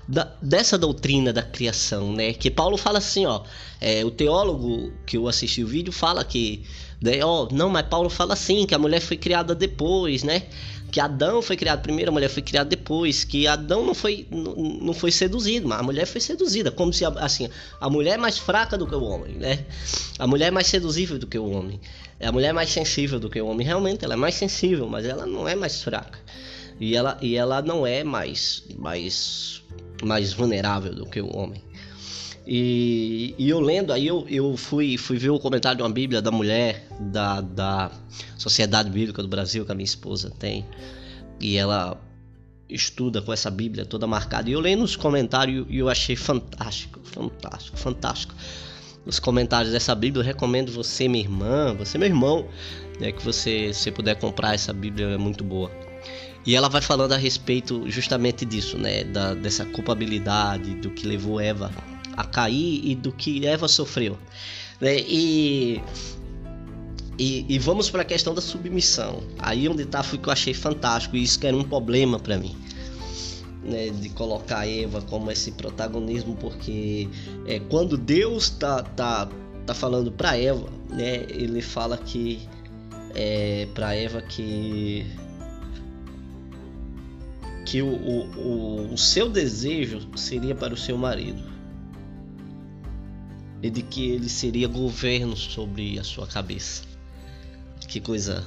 da, 0.08 0.32
dessa 0.42 0.78
doutrina 0.78 1.32
da 1.32 1.42
criação, 1.42 2.12
né, 2.14 2.34
que 2.34 2.52
Paulo 2.52 2.78
fala 2.78 2.98
assim, 2.98 3.26
ó, 3.26 3.44
é, 3.80 4.04
o 4.04 4.12
teólogo 4.12 4.92
que 5.06 5.18
eu 5.18 5.28
assisti 5.28 5.64
o 5.64 5.68
vídeo 5.68 5.94
fala 5.94 6.24
que, 6.24 6.64
né, 7.02 7.24
ó, 7.24 7.48
não, 7.52 7.70
mas 7.70 7.88
Paulo 7.88 8.10
fala 8.10 8.34
assim, 8.34 8.66
que 8.66 8.76
a 8.76 8.80
mulher 8.80 9.00
foi 9.00 9.16
criada 9.16 9.56
depois, 9.56 10.24
né, 10.24 10.44
que 10.94 11.00
Adão 11.00 11.42
foi 11.42 11.58
criado 11.58 11.82
primeiro, 11.82 12.12
a 12.12 12.14
mulher 12.14 12.30
foi 12.30 12.44
criada 12.44 12.70
depois, 12.70 13.24
que 13.24 13.48
Adão 13.48 13.84
não 13.84 13.96
foi, 13.96 14.28
não, 14.30 14.54
não 14.54 14.94
foi 14.94 15.12
seduzido, 15.12 15.68
mas 15.68 15.80
a 15.80 15.84
mulher 15.84 16.06
foi 16.06 16.22
seduzida, 16.22 16.70
como 16.70 16.94
se 16.94 17.04
assim, 17.04 17.50
a 17.82 17.90
mulher 17.90 18.14
é 18.14 18.18
mais 18.18 18.38
fraca 18.38 18.78
do 18.78 18.86
que 18.86 18.94
o 18.94 19.04
homem, 19.04 19.34
né? 19.34 19.66
A 20.20 20.28
mulher 20.28 20.50
é 20.50 20.52
mais 20.52 20.68
seduzível 20.68 21.18
do 21.18 21.26
que 21.26 21.40
o 21.40 21.50
homem. 21.50 21.80
A 22.22 22.32
mulher 22.32 22.50
é 22.50 22.54
mais 22.54 22.70
sensível 22.70 23.20
do 23.20 23.28
que 23.28 23.42
o 23.42 23.48
homem, 23.48 23.66
realmente 23.66 24.06
ela 24.06 24.14
é 24.14 24.18
mais 24.18 24.36
sensível, 24.36 24.88
mas 24.88 25.04
ela 25.04 25.26
não 25.26 25.48
é 25.48 25.56
mais 25.56 25.82
fraca. 25.82 26.20
E 26.84 26.98
ela, 26.98 27.18
e 27.22 27.38
ela 27.38 27.62
não 27.62 27.88
é 27.88 28.04
mais, 28.04 28.66
mais, 28.78 29.64
mais 30.04 30.34
vulnerável 30.34 30.94
do 30.94 31.06
que 31.06 31.22
o 31.22 31.34
homem. 31.34 31.64
E, 32.46 33.34
e, 33.38 33.48
eu 33.48 33.62
lendo, 33.62 33.94
aí 33.94 34.06
eu, 34.06 34.26
eu 34.30 34.58
fui, 34.58 34.98
fui 34.98 35.18
ver 35.18 35.30
o 35.30 35.40
comentário 35.40 35.78
de 35.78 35.84
uma 35.84 35.90
Bíblia 35.90 36.22
da 36.22 36.30
mulher 36.30 36.86
da, 37.00 37.40
da 37.40 37.90
Sociedade 38.38 38.90
Bíblica 38.90 39.22
do 39.22 39.30
Brasil, 39.30 39.66
que 39.66 39.72
a 39.72 39.76
minha 39.76 39.86
esposa 39.86 40.30
tem. 40.30 40.66
E 41.40 41.56
ela 41.56 41.98
estuda 42.70 43.22
com 43.22 43.32
essa 43.32 43.50
Bíblia 43.50 43.86
toda 43.86 44.06
marcada. 44.06 44.50
E 44.50 44.54
eu 44.54 44.60
leio 44.60 44.78
nos 44.78 44.98
comentários 44.98 45.66
e 45.70 45.78
eu 45.78 45.88
achei 45.88 46.18
fantástico, 46.18 47.00
fantástico, 47.02 47.78
fantástico. 47.78 48.36
Os 49.06 49.20
comentários 49.20 49.72
dessa 49.72 49.96
Bíblia, 49.96 50.22
eu 50.22 50.26
recomendo 50.26 50.70
você, 50.70 51.08
minha 51.08 51.24
irmã, 51.24 51.74
você, 51.76 51.98
meu 51.98 52.10
irmão, 52.10 52.46
né, 53.00 53.14
que 53.14 53.24
você, 53.24 53.74
se 53.74 53.90
puder 53.90 54.16
comprar 54.16 54.54
essa 54.54 54.74
Bíblia, 54.74 55.08
é 55.08 55.18
muito 55.18 55.46
boa. 55.46 55.72
E 56.46 56.56
ela 56.56 56.68
vai 56.68 56.82
falando 56.82 57.14
a 57.14 57.18
respeito 57.18 57.90
justamente 57.90 58.46
disso, 58.46 58.78
né, 58.78 59.04
da, 59.06 59.34
dessa 59.34 59.66
culpabilidade, 59.66 60.76
do 60.76 60.90
que 60.90 61.08
levou 61.08 61.40
Eva 61.40 61.72
a 62.18 62.24
cair 62.24 62.82
e 62.84 62.96
do 62.96 63.12
que 63.12 63.46
Eva 63.46 63.68
sofreu. 63.68 64.18
Né? 64.80 65.00
E, 65.00 65.82
e, 67.18 67.46
e, 67.48 67.60
vamos 67.60 67.90
para 67.90 68.02
a 68.02 68.06
questão 68.06 68.34
da 68.34 68.42
submissão. 68.42 69.24
Aí 69.40 69.68
onde 69.70 69.84
está 69.84 70.04
foi 70.04 70.20
que 70.20 70.28
eu 70.28 70.34
achei 70.34 70.54
fantástico, 70.54 71.16
e 71.16 71.24
isso 71.24 71.40
que 71.40 71.48
era 71.48 71.56
um 71.56 71.64
problema 71.64 72.20
para 72.20 72.38
mim. 72.38 72.56
Né, 73.64 73.92
de 73.92 74.10
colocar 74.10 74.68
Eva 74.68 75.02
como 75.04 75.32
esse 75.32 75.52
protagonismo, 75.54 76.36
porque 76.36 77.08
é, 77.48 77.60
quando 77.60 77.98
Deus 77.98 78.50
tá, 78.50 78.84
tá, 78.84 79.30
tá 79.66 79.74
falando 79.74 80.12
para 80.12 80.36
Eva, 80.36 80.68
né, 80.90 81.26
ele 81.30 81.62
fala 81.62 81.96
que 81.96 82.42
é, 83.16 83.66
para 83.74 83.96
Eva 83.96 84.22
que 84.22 85.06
que 87.74 87.82
o, 87.82 87.88
o, 87.88 88.94
o 88.94 88.98
seu 89.00 89.28
desejo 89.28 90.08
seria 90.16 90.54
para 90.54 90.76
o 90.76 90.78
seu 90.78 90.96
marido 90.96 91.42
e 93.64 93.70
de 93.72 93.82
que 93.82 94.12
ele 94.12 94.30
seria 94.30 94.68
governo 94.68 95.36
sobre 95.36 95.98
a 95.98 96.04
sua 96.04 96.28
cabeça. 96.28 96.84
Que 97.88 98.00
coisa 98.00 98.46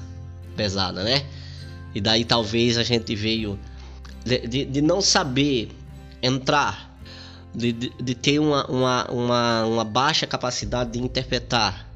pesada, 0.55 1.03
né? 1.03 1.27
E 1.93 2.01
daí 2.01 2.25
talvez 2.25 2.79
a 2.79 2.85
gente 2.85 3.17
veio 3.17 3.59
de, 4.25 4.47
de, 4.47 4.65
de 4.65 4.81
não 4.81 5.01
saber 5.01 5.71
entrar, 6.23 6.97
de, 7.53 7.73
de, 7.73 7.93
de 8.01 8.15
ter 8.15 8.39
uma, 8.39 8.65
uma, 8.71 9.11
uma, 9.11 9.65
uma, 9.65 9.85
baixa 9.85 10.25
capacidade 10.25 10.93
de 10.93 11.01
interpretar, 11.01 11.93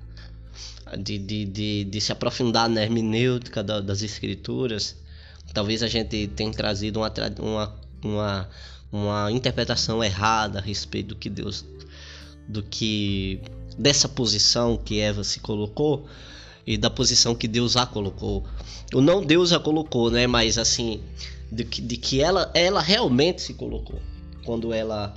de, 0.99 1.17
de, 1.17 1.85
de, 1.85 2.01
se 2.01 2.11
aprofundar 2.11 2.69
na 2.69 2.83
hermenêutica 2.83 3.63
da, 3.63 3.81
das 3.81 4.03
escrituras. 4.03 4.97
Talvez 5.53 5.83
a 5.83 5.89
gente 5.89 6.29
tenha 6.29 6.53
trazido 6.53 7.01
uma, 7.01 7.13
uma, 7.41 7.77
uma, 8.03 8.49
uma 8.93 9.33
interpretação 9.33 10.03
errada 10.03 10.59
a 10.59 10.63
respeito 10.63 11.09
do 11.09 11.17
que 11.17 11.29
Deus 11.29 11.65
do 12.49 12.63
que 12.65 13.41
dessa 13.79 14.09
posição 14.09 14.77
que 14.77 14.99
Eva 14.99 15.23
se 15.23 15.39
colocou 15.39 16.07
e 16.67 16.77
da 16.77 16.91
posição 16.91 17.35
que 17.35 17.47
Deus 17.47 17.77
a 17.77 17.87
colocou. 17.87 18.45
Ou 18.93 19.01
não 19.01 19.25
Deus 19.25 19.53
a 19.53 19.61
colocou, 19.61 20.11
né? 20.11 20.27
Mas 20.27 20.59
assim, 20.59 21.01
de 21.51 21.65
que, 21.65 21.81
de 21.81 21.97
que 21.97 22.21
ela, 22.21 22.51
ela 22.55 22.81
realmente 22.81 23.43
se 23.43 23.55
colocou. 23.55 24.01
Quando 24.45 24.73
ela 24.73 25.15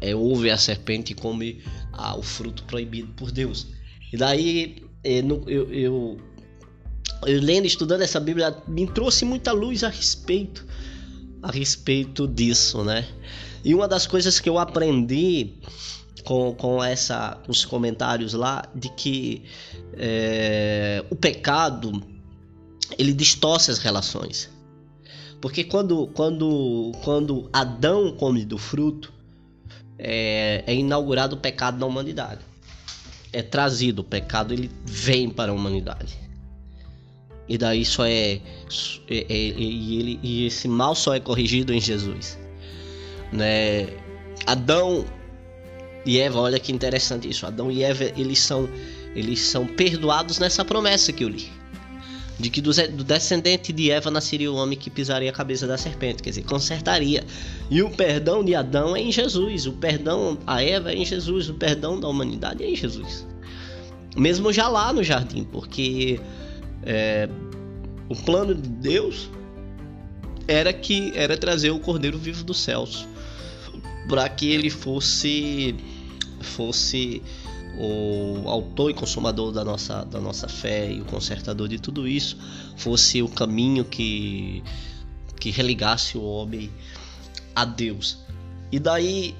é, 0.00 0.14
ouve 0.14 0.50
a 0.50 0.56
serpente 0.56 1.12
e 1.12 1.14
come 1.14 1.62
ah, 1.92 2.16
o 2.16 2.22
fruto 2.22 2.64
proibido 2.64 3.12
por 3.14 3.30
Deus. 3.30 3.66
E 4.12 4.16
daí 4.16 4.82
eu, 5.02 5.44
eu, 5.46 5.72
eu, 5.72 6.20
eu 7.26 7.40
lendo, 7.40 7.66
estudando 7.66 8.02
essa 8.02 8.20
Bíblia, 8.20 8.56
me 8.66 8.86
trouxe 8.86 9.24
muita 9.24 9.52
luz 9.52 9.84
a 9.84 9.88
respeito 9.88 10.64
a 11.44 11.50
respeito 11.50 12.26
disso, 12.26 12.82
né? 12.82 13.06
E 13.62 13.74
uma 13.74 13.86
das 13.86 14.06
coisas 14.06 14.40
que 14.40 14.48
eu 14.48 14.58
aprendi 14.58 15.52
com, 16.24 16.54
com 16.54 16.82
essa, 16.82 17.38
os 17.46 17.66
comentários 17.66 18.32
lá 18.32 18.64
de 18.74 18.88
que 18.88 19.42
é, 19.92 21.04
o 21.10 21.14
pecado 21.14 22.02
ele 22.98 23.12
distorce 23.12 23.70
as 23.70 23.78
relações. 23.78 24.50
Porque 25.38 25.64
quando, 25.64 26.06
quando, 26.14 26.92
quando 27.04 27.50
Adão 27.52 28.16
come 28.16 28.46
do 28.46 28.56
fruto, 28.56 29.12
é, 29.98 30.64
é 30.66 30.74
inaugurado 30.74 31.36
o 31.36 31.38
pecado 31.38 31.78
na 31.78 31.84
humanidade. 31.84 32.40
É 33.30 33.42
trazido 33.42 34.00
o 34.00 34.04
pecado, 34.04 34.54
ele 34.54 34.70
vem 34.86 35.28
para 35.28 35.52
a 35.52 35.54
humanidade. 35.54 36.23
E 37.48 37.58
daí 37.58 37.84
só 37.84 38.06
é, 38.06 38.34
é, 38.34 38.40
é, 39.08 39.24
e, 39.28 39.98
ele, 39.98 40.20
e 40.22 40.46
esse 40.46 40.66
mal 40.66 40.94
só 40.94 41.14
é 41.14 41.20
corrigido 41.20 41.74
em 41.74 41.80
Jesus. 41.80 42.38
Né? 43.30 43.88
Adão 44.46 45.04
e 46.06 46.18
Eva, 46.18 46.40
olha 46.40 46.58
que 46.58 46.72
interessante 46.72 47.28
isso. 47.28 47.46
Adão 47.46 47.70
e 47.70 47.82
Eva, 47.82 48.04
eles 48.16 48.38
são, 48.38 48.68
eles 49.14 49.40
são 49.40 49.66
perdoados 49.66 50.38
nessa 50.38 50.64
promessa 50.64 51.12
que 51.12 51.24
eu 51.24 51.28
li. 51.28 51.50
De 52.38 52.50
que 52.50 52.60
do, 52.60 52.72
do 52.72 53.04
descendente 53.04 53.72
de 53.72 53.90
Eva 53.90 54.10
nasceria 54.10 54.50
o 54.50 54.56
homem 54.56 54.76
que 54.76 54.90
pisaria 54.90 55.30
a 55.30 55.32
cabeça 55.32 55.66
da 55.66 55.78
serpente, 55.78 56.22
quer 56.22 56.30
dizer, 56.30 56.44
consertaria. 56.44 57.24
E 57.70 57.80
o 57.82 57.90
perdão 57.90 58.44
de 58.44 58.54
Adão 58.54 58.96
é 58.96 59.00
em 59.00 59.12
Jesus, 59.12 59.66
o 59.66 59.72
perdão 59.72 60.36
a 60.46 60.62
Eva 60.62 60.92
é 60.92 60.96
em 60.96 61.04
Jesus, 61.04 61.48
o 61.48 61.54
perdão 61.54 62.00
da 62.00 62.08
humanidade 62.08 62.64
é 62.64 62.70
em 62.70 62.74
Jesus. 62.74 63.24
Mesmo 64.16 64.52
já 64.52 64.66
lá 64.68 64.92
no 64.92 65.02
jardim, 65.02 65.44
porque 65.44 66.20
é, 66.84 67.28
o 68.08 68.16
plano 68.16 68.54
de 68.54 68.68
Deus 68.68 69.30
era 70.46 70.72
que 70.72 71.12
era 71.14 71.36
trazer 71.36 71.70
o 71.70 71.78
Cordeiro 71.78 72.18
vivo 72.18 72.44
dos 72.44 72.58
céus 72.58 73.06
para 74.08 74.28
que 74.28 74.50
ele 74.50 74.68
fosse 74.68 75.74
fosse 76.40 77.22
o 77.76 78.48
autor 78.48 78.90
e 78.90 78.94
consumador 78.94 79.52
da 79.52 79.64
nossa, 79.64 80.04
da 80.04 80.20
nossa 80.20 80.48
fé 80.48 80.92
e 80.92 81.00
o 81.00 81.04
consertador 81.04 81.68
de 81.68 81.78
tudo 81.78 82.06
isso, 82.06 82.36
fosse 82.76 83.22
o 83.22 83.28
caminho 83.28 83.84
que, 83.84 84.62
que 85.40 85.50
religasse 85.50 86.16
o 86.16 86.22
homem 86.22 86.70
a 87.54 87.64
Deus. 87.64 88.18
E 88.70 88.78
daí 88.78 89.34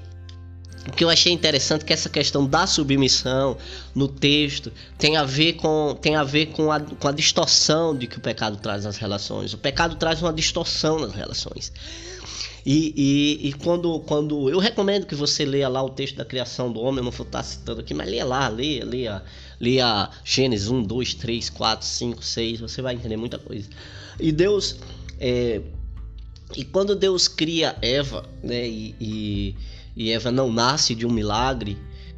o 0.87 0.91
que 0.91 1.03
eu 1.03 1.09
achei 1.09 1.31
interessante 1.31 1.81
é 1.83 1.85
que 1.85 1.93
essa 1.93 2.09
questão 2.09 2.45
da 2.45 2.67
submissão 2.67 3.57
no 3.93 4.07
texto 4.07 4.71
tem 4.97 5.17
a 5.17 5.23
ver 5.23 5.53
com, 5.53 5.97
tem 5.99 6.15
a, 6.15 6.23
ver 6.23 6.47
com, 6.47 6.71
a, 6.71 6.79
com 6.79 7.07
a 7.07 7.11
distorção 7.11 7.95
de 7.95 8.07
que 8.07 8.17
o 8.17 8.21
pecado 8.21 8.57
traz 8.57 8.85
nas 8.85 8.97
relações. 8.97 9.53
O 9.53 9.57
pecado 9.57 9.95
traz 9.95 10.21
uma 10.21 10.31
distorção 10.31 10.99
nas 10.99 11.13
relações. 11.13 11.71
E, 12.65 12.93
e, 12.95 13.49
e, 13.49 13.53
quando, 13.53 13.99
quando 14.01 14.49
eu 14.49 14.57
recomendo 14.57 15.05
que 15.05 15.13
você 15.13 15.45
leia 15.45 15.67
lá 15.69 15.83
o 15.83 15.89
texto 15.89 16.15
da 16.15 16.25
criação 16.25 16.71
do 16.71 16.79
homem, 16.79 16.97
eu 16.97 17.03
não 17.03 17.11
vou 17.11 17.25
estar 17.25 17.43
citando 17.43 17.81
aqui, 17.81 17.93
mas 17.93 18.09
leia 18.09 18.25
lá, 18.25 18.47
leia, 18.47 18.83
leia, 18.83 19.23
leia 19.59 20.09
Gênesis 20.23 20.67
1, 20.67 20.81
2, 20.81 21.13
3, 21.13 21.49
4, 21.51 21.85
5, 21.85 22.25
6, 22.25 22.59
você 22.61 22.81
vai 22.81 22.95
entender 22.95 23.17
muita 23.17 23.37
coisa. 23.37 23.69
E 24.19 24.31
Deus, 24.31 24.77
é, 25.19 25.61
e 26.55 26.65
quando 26.65 26.95
Deus 26.95 27.27
cria 27.27 27.75
Eva, 27.83 28.27
né, 28.41 28.67
e, 28.67 28.95
e, 28.99 29.55
e 29.95 30.11
Eva 30.11 30.31
não 30.31 30.51
nasce 30.51 30.93
de 30.93 31.05
um 31.05 31.11
milagre, 31.11 31.77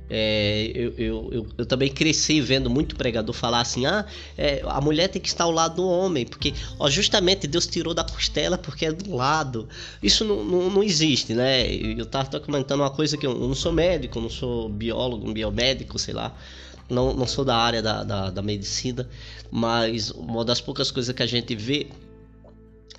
é, 0.09 0.71
eu, 0.73 0.93
eu, 0.97 1.29
eu, 1.31 1.47
eu, 1.57 1.65
também 1.65 1.89
cresci 1.89 2.39
vendo 2.39 2.69
muito 2.69 2.95
pregador 2.95 3.35
falar 3.35 3.59
assim: 3.59 3.85
ah, 3.85 4.05
é, 4.37 4.61
a 4.65 4.79
mulher 4.79 5.09
tem 5.09 5.21
que 5.21 5.27
estar 5.27 5.43
ao 5.43 5.51
lado 5.51 5.75
do 5.75 5.87
homem, 5.87 6.25
porque 6.25 6.53
ó, 6.79 6.89
justamente 6.89 7.45
Deus 7.45 7.67
tirou 7.67 7.93
da 7.93 8.05
costela 8.05 8.57
porque 8.57 8.85
é 8.85 8.91
do 8.91 9.13
lado. 9.13 9.67
Isso 10.01 10.23
não, 10.23 10.43
não, 10.45 10.69
não 10.69 10.83
existe, 10.83 11.33
né? 11.33 11.67
Eu 11.69 12.03
estava 12.03 12.39
comentando 12.39 12.79
uma 12.81 12.89
coisa 12.89 13.17
que 13.17 13.27
eu, 13.27 13.37
não 13.37 13.53
sou 13.53 13.73
médico, 13.73 14.21
não 14.21 14.29
sou 14.29 14.69
biólogo, 14.69 15.31
biomédico, 15.33 15.99
sei 15.99 16.13
lá. 16.13 16.33
Não, 16.89 17.13
não 17.13 17.27
sou 17.27 17.43
da 17.43 17.57
área 17.57 17.81
da, 17.81 18.01
da, 18.01 18.29
da 18.29 18.41
medicina, 18.41 19.09
mas 19.51 20.09
uma 20.11 20.45
das 20.45 20.61
poucas 20.61 20.89
coisas 20.89 21.13
que 21.13 21.21
a 21.21 21.27
gente 21.27 21.53
vê 21.53 21.87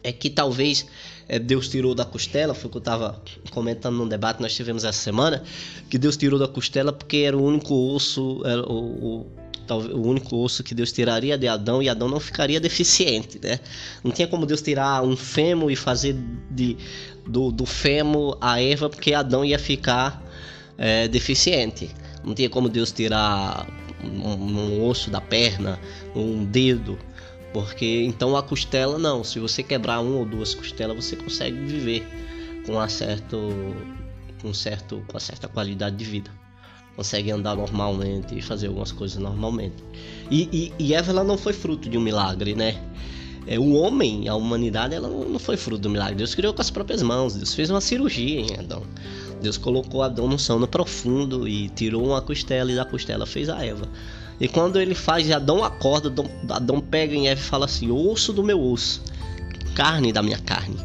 é 0.03 0.13
que 0.13 0.31
talvez 0.31 0.87
é, 1.29 1.39
Deus 1.39 1.69
tirou 1.69 1.95
da 1.95 2.05
costela, 2.05 2.55
foi 2.55 2.69
o 2.69 2.71
que 2.71 2.79
eu 2.79 2.81
estava 2.81 3.21
comentando 3.51 3.97
num 3.97 4.09
debate 4.09 4.37
que 4.37 4.43
nós 4.43 4.55
tivemos 4.55 4.85
essa 4.85 4.99
semana, 4.99 5.43
que 5.91 5.99
Deus 5.99 6.17
tirou 6.17 6.39
da 6.39 6.49
costela 6.49 6.93
porque 6.93 7.19
era 7.19 7.37
o 7.37 7.45
único 7.45 7.75
osso, 7.75 8.43
o, 8.67 8.73
o, 8.73 9.27
o 9.75 10.09
único 10.09 10.37
osso 10.37 10.63
que 10.63 10.75
Deus 10.75 10.91
tiraria 10.93 11.37
de 11.37 11.47
Adão 11.47 11.83
e 11.83 11.89
Adão 11.89 12.09
não 12.09 12.21
ficaria 12.21 12.59
deficiente, 12.59 13.39
né? 13.43 13.61
Não 14.03 14.11
tinha 14.11 14.27
como 14.27 14.47
Deus 14.47 14.63
tirar 14.63 15.03
um 15.03 15.17
fêmur 15.17 15.71
e 15.71 15.77
fazer 15.77 16.17
de, 16.51 16.77
do, 17.27 17.53
do 17.53 17.67
fêmur 17.67 18.39
a 18.41 18.61
Eva 18.61 18.89
porque 18.89 19.13
Adão 19.13 19.45
ia 19.45 19.59
ficar 19.59 20.23
é, 20.79 21.07
deficiente. 21.09 21.91
Não 22.25 22.35
tinha 22.35 22.49
como 22.49 22.69
Deus 22.69 22.93
tirar 22.93 23.67
um, 24.03 24.31
um 24.31 24.87
osso 24.87 25.11
da 25.11 25.21
perna, 25.21 25.79
um 26.15 26.45
dedo, 26.45 26.99
porque 27.53 28.05
então 28.05 28.37
a 28.37 28.43
costela 28.43 28.99
não, 28.99 29.25
se 29.25 29.39
você 29.39 29.63
quebrar 29.63 30.01
uma 30.01 30.19
ou 30.19 30.25
duas 30.25 30.55
costelas, 30.55 31.05
você 31.05 31.17
consegue 31.17 31.57
viver 31.57 32.07
com 32.67 32.73
uma 32.73 32.89
certo 32.89 33.39
com 34.41 34.53
certo 34.53 35.03
com 35.09 35.19
certa 35.19 35.49
qualidade 35.49 35.97
de 35.97 36.05
vida. 36.05 36.31
Consegue 36.95 37.31
andar 37.31 37.57
normalmente 37.57 38.37
e 38.37 38.43
fazer 38.43 38.67
algumas 38.67 38.91
coisas 38.91 39.19
normalmente. 39.19 39.77
E, 40.31 40.49
e, 40.53 40.85
e 40.85 40.95
Eva 40.95 41.13
ela 41.13 41.23
não 41.23 41.39
foi 41.39 41.53
fruto 41.53 41.89
de 41.89 41.97
um 41.97 42.01
milagre, 42.01 42.55
né? 42.55 42.77
É, 43.47 43.59
o 43.59 43.73
homem, 43.73 44.29
a 44.29 44.35
humanidade, 44.35 44.95
ela 44.95 45.09
não, 45.09 45.25
não 45.25 45.39
foi 45.39 45.57
fruto 45.57 45.83
do 45.83 45.91
milagre. 45.91 46.17
Deus 46.17 46.35
criou 46.35 46.53
com 46.53 46.61
as 46.61 46.71
próprias 46.71 47.01
mãos. 47.01 47.35
Deus 47.35 47.55
fez 47.55 47.71
uma 47.71 47.81
cirurgia 47.81 48.41
em 48.41 48.59
Adão. 48.59 48.83
Deus 49.41 49.57
colocou 49.57 50.03
Adão 50.03 50.29
no 50.29 50.39
sono 50.39 50.67
profundo 50.67 51.49
e 51.49 51.69
tirou 51.71 52.05
uma 52.05 52.21
costela 52.21 52.71
e 52.71 52.77
da 52.77 52.85
costela 52.85 53.25
fez 53.25 53.49
a 53.49 53.65
Eva. 53.65 53.89
E 54.41 54.47
quando 54.47 54.81
ele 54.81 54.95
faz, 54.95 55.31
Adão 55.31 55.65
acorda, 55.65 56.09
Adão, 56.09 56.31
Adão 56.49 56.81
pega 56.81 57.15
em 57.15 57.29
Eva 57.29 57.41
e 57.41 57.45
fala 57.45 57.65
assim: 57.65 57.91
osso 57.91 58.33
do 58.33 58.43
meu 58.43 58.61
osso, 58.63 59.03
carne 59.75 60.13
da 60.13 60.23
minha 60.23 60.39
carne. 60.39 60.77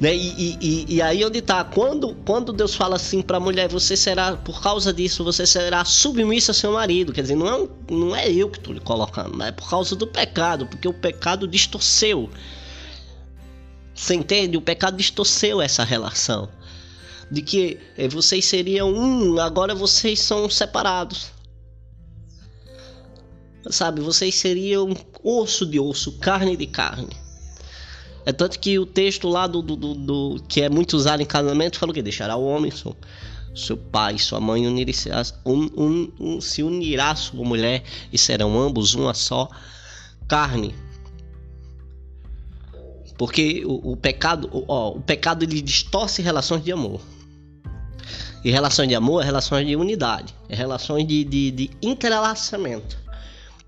Né? 0.00 0.16
E, 0.16 0.56
e, 0.60 0.94
e, 0.94 1.02
aí 1.02 1.22
onde 1.22 1.40
está? 1.40 1.62
Quando, 1.62 2.14
quando 2.24 2.54
Deus 2.54 2.74
fala 2.74 2.96
assim 2.96 3.20
para 3.20 3.36
a 3.36 3.40
mulher, 3.40 3.68
você 3.68 3.94
será, 3.94 4.34
por 4.34 4.62
causa 4.62 4.94
disso, 4.94 5.22
você 5.22 5.44
será 5.44 5.84
submissa 5.84 6.52
ao 6.52 6.54
seu 6.54 6.72
marido. 6.72 7.12
Quer 7.12 7.20
dizer, 7.20 7.36
não 7.36 7.46
é, 7.46 7.54
um, 7.54 7.68
não 7.90 8.16
é 8.16 8.32
eu 8.32 8.48
que 8.48 8.56
estou 8.56 8.72
lhe 8.72 8.80
colocando, 8.80 9.36
mas 9.36 9.48
é 9.48 9.52
por 9.52 9.68
causa 9.68 9.94
do 9.94 10.06
pecado, 10.06 10.66
porque 10.66 10.88
o 10.88 10.94
pecado 10.94 11.46
distorceu. 11.46 12.30
Você 13.94 14.14
entende? 14.14 14.56
O 14.56 14.62
pecado 14.62 14.96
distorceu 14.96 15.60
essa 15.60 15.84
relação. 15.84 16.48
De 17.30 17.42
que 17.42 17.78
eh, 17.98 18.08
vocês 18.08 18.46
seriam 18.46 18.90
um, 18.90 19.38
agora 19.38 19.74
vocês 19.74 20.18
são 20.20 20.48
separados. 20.48 21.30
Sabe, 23.68 24.00
vocês 24.00 24.34
seriam 24.34 24.96
osso 25.22 25.66
de 25.66 25.78
osso, 25.78 26.18
carne 26.18 26.56
de 26.56 26.66
carne. 26.66 27.14
É 28.24 28.32
tanto 28.32 28.58
que 28.58 28.78
o 28.78 28.86
texto 28.86 29.28
lá 29.28 29.46
do, 29.46 29.60
do, 29.62 29.76
do, 29.76 29.94
do 29.94 30.42
que 30.48 30.60
é 30.60 30.68
muito 30.68 30.94
usado 30.94 31.22
em 31.22 31.26
casamento 31.26 31.78
fala 31.78 31.92
que 31.92 32.02
deixará 32.02 32.36
o 32.36 32.44
homem, 32.44 32.70
seu, 32.70 32.96
seu 33.54 33.76
pai, 33.76 34.18
sua 34.18 34.40
mãe 34.40 34.66
unirá, 34.66 35.22
um, 35.44 35.70
um, 35.76 36.12
um, 36.20 36.40
se 36.40 36.62
unirá 36.62 37.10
a 37.10 37.16
sua 37.16 37.44
mulher 37.44 37.82
e 38.12 38.18
serão 38.18 38.58
ambos 38.58 38.94
uma 38.94 39.14
só 39.14 39.48
carne. 40.28 40.74
Porque 43.16 43.62
o, 43.66 43.92
o 43.92 43.96
pecado, 43.96 44.48
ó, 44.66 44.90
o 44.92 45.00
pecado 45.00 45.42
ele 45.42 45.60
distorce 45.60 46.22
relações 46.22 46.64
de 46.64 46.72
amor. 46.72 47.00
E 48.42 48.50
relações 48.50 48.88
de 48.88 48.94
amor 48.94 49.22
é 49.22 49.26
relações 49.26 49.66
de 49.66 49.76
unidade, 49.76 50.34
é 50.48 50.54
relações 50.54 51.06
de, 51.06 51.24
de, 51.24 51.50
de 51.50 51.70
entrelaçamento. 51.82 52.98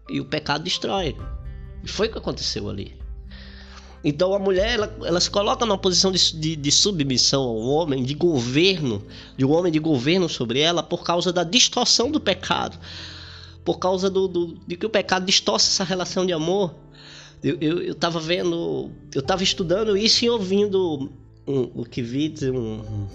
E 0.09 0.21
o 0.21 0.25
pecado 0.25 0.65
destrói. 0.65 1.17
E 1.83 1.88
foi 1.88 2.09
o 2.09 2.12
que 2.12 2.19
aconteceu 2.19 2.69
ali. 2.69 3.03
Então 4.05 4.35
a 4.35 4.38
mulher 4.38 4.75
ela, 4.75 4.97
ela 5.05 5.21
se 5.21 5.31
coloca 5.31 5.65
numa 5.65 5.79
posição 5.79 6.11
de, 6.11 6.37
de, 6.37 6.57
de, 6.57 6.73
submissão 6.73 7.43
ao 7.43 7.57
homem, 7.57 8.03
de 8.03 8.15
governo, 8.15 9.05
de 9.37 9.45
um 9.45 9.53
homem 9.53 9.71
de 9.71 9.79
governo 9.79 10.29
sobre 10.29 10.59
ela 10.59 10.83
por 10.83 11.05
causa 11.05 11.33
da 11.33 11.45
distorção 11.45 12.11
do 12.11 12.21
pecado, 12.21 12.79
por 13.65 13.79
causa 13.79 14.11
do, 14.11 14.27
do 14.27 14.59
de 14.67 14.77
que 14.77 14.87
o 14.87 14.91
pecado 14.91 15.25
distorce 15.25 15.69
essa 15.69 15.85
relação 15.85 16.27
de 16.27 16.33
amor. 16.33 16.75
Eu, 17.43 17.59
eu, 17.61 17.83
eu 17.83 17.95
tava 17.95 18.19
vendo, 18.19 18.91
eu 19.15 19.23
tava 19.23 19.43
estudando 19.43 19.97
isso 19.97 20.25
e 20.25 20.31
ouvindo 20.31 21.12
um, 21.47 21.71
o 21.75 21.85
que 21.85 22.03
vi 22.03 22.35
um, 22.51 23.07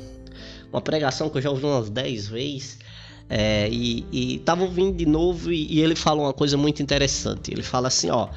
uma 0.72 0.82
pregação 0.82 1.30
que 1.30 1.38
eu 1.38 1.42
já 1.42 1.50
ouvi 1.50 1.66
umas 1.66 1.90
10 1.90 2.28
vezes. 2.28 2.80
É, 3.30 3.68
e, 3.70 4.06
e 4.12 4.40
tava 4.40 4.64
ouvindo 4.64 4.96
de 4.96 5.06
novo 5.06 5.52
e, 5.52 5.68
e, 5.74 5.82
ele 5.82 5.96
fala 5.96 6.22
uma 6.22 6.34
coisa 6.34 6.56
muito 6.56 6.82
interessante. 6.82 7.52
Ele 7.52 7.64
fala 7.64 7.90
assim, 7.90 8.10
ó, 8.10 8.30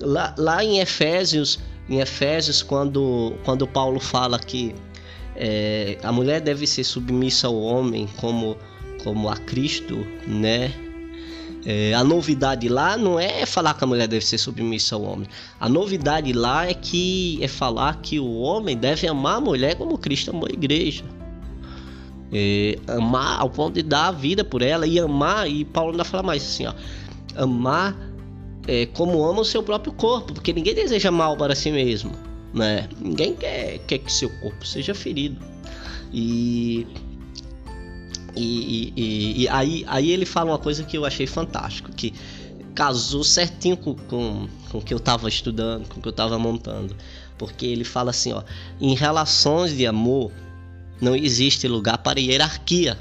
lá, 0.00 0.34
lá 0.38 0.64
em 0.64 0.78
Efésios 0.80 1.58
em 1.88 2.00
Efésios, 2.00 2.62
quando, 2.62 3.34
quando 3.44 3.66
Paulo 3.66 4.00
fala 4.00 4.38
que 4.38 4.74
é, 5.36 5.98
a 6.02 6.12
mulher 6.12 6.40
deve 6.40 6.66
ser 6.66 6.84
submissa 6.84 7.46
ao 7.46 7.60
homem 7.60 8.08
como, 8.16 8.56
como 9.02 9.28
a 9.28 9.36
Cristo, 9.36 10.06
né? 10.26 10.72
É, 11.64 11.94
a 11.94 12.02
novidade 12.02 12.68
lá 12.68 12.96
não 12.96 13.20
é 13.20 13.46
falar 13.46 13.74
que 13.74 13.84
a 13.84 13.86
mulher 13.86 14.08
deve 14.08 14.24
ser 14.24 14.38
submissa 14.38 14.96
ao 14.96 15.02
homem. 15.02 15.28
A 15.60 15.68
novidade 15.68 16.32
lá 16.32 16.66
é 16.66 16.74
que 16.74 17.38
é 17.40 17.46
falar 17.46 18.00
que 18.00 18.18
o 18.18 18.40
homem 18.40 18.76
deve 18.76 19.06
amar 19.06 19.36
a 19.36 19.40
mulher 19.40 19.76
como 19.76 19.96
Cristo 19.96 20.30
amou 20.30 20.48
a 20.48 20.52
igreja. 20.52 21.04
É, 22.32 22.78
amar 22.88 23.40
ao 23.40 23.50
ponto 23.50 23.74
de 23.74 23.82
dar 23.82 24.08
a 24.08 24.10
vida 24.10 24.42
por 24.42 24.62
ela 24.62 24.86
e 24.86 24.98
amar, 24.98 25.50
e 25.50 25.64
Paulo 25.66 25.90
ainda 25.90 26.04
fala 26.04 26.22
mais 26.22 26.42
assim, 26.42 26.66
ó, 26.66 26.72
amar 27.36 27.94
é, 28.66 28.86
como 28.86 29.22
ama 29.24 29.40
o 29.40 29.44
seu 29.44 29.62
próprio 29.62 29.92
corpo, 29.92 30.32
porque 30.32 30.52
ninguém 30.52 30.74
deseja 30.74 31.10
mal 31.10 31.36
para 31.36 31.54
si 31.54 31.70
mesmo, 31.70 32.12
né? 32.54 32.88
Ninguém 33.00 33.34
quer, 33.34 33.78
quer 33.86 33.98
que 33.98 34.12
seu 34.12 34.30
corpo 34.40 34.66
seja 34.66 34.94
ferido. 34.94 35.36
E, 36.12 36.86
e, 38.36 38.92
e, 38.96 39.42
e 39.42 39.48
aí, 39.48 39.84
aí 39.86 40.10
ele 40.10 40.24
fala 40.24 40.52
uma 40.52 40.58
coisa 40.58 40.84
que 40.84 40.96
eu 40.96 41.04
achei 41.04 41.26
fantástico, 41.26 41.90
que 41.92 42.14
casou 42.74 43.24
certinho 43.24 43.76
com, 43.76 43.94
com, 43.94 44.48
com 44.70 44.78
o 44.78 44.82
que 44.82 44.94
eu 44.94 44.98
estava 44.98 45.28
estudando, 45.28 45.88
com 45.88 45.98
o 45.98 46.02
que 46.02 46.08
eu 46.08 46.12
estava 46.12 46.38
montando. 46.38 46.96
Porque 47.36 47.66
ele 47.66 47.84
fala 47.84 48.10
assim, 48.10 48.32
ó, 48.32 48.42
em 48.80 48.94
relações 48.94 49.76
de 49.76 49.86
amor 49.86 50.30
não 51.00 51.16
existe 51.16 51.66
lugar 51.68 51.98
para 51.98 52.20
hierarquia. 52.20 52.98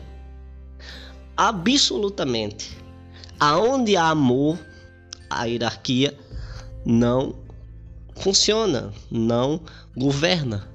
Absolutamente. 1.35 2.77
Aonde 3.39 3.95
há 3.95 4.09
amor, 4.09 4.57
a 5.29 5.45
hierarquia 5.45 6.17
não 6.85 7.35
funciona, 8.15 8.93
não 9.09 9.61
governa. 9.95 10.69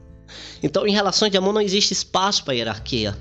Então, 0.62 0.87
em 0.87 0.92
relações 0.92 1.31
de 1.31 1.38
amor, 1.38 1.52
não 1.52 1.61
existe 1.61 1.92
espaço 1.92 2.44
para 2.44 2.55
hierarquia. 2.55 3.16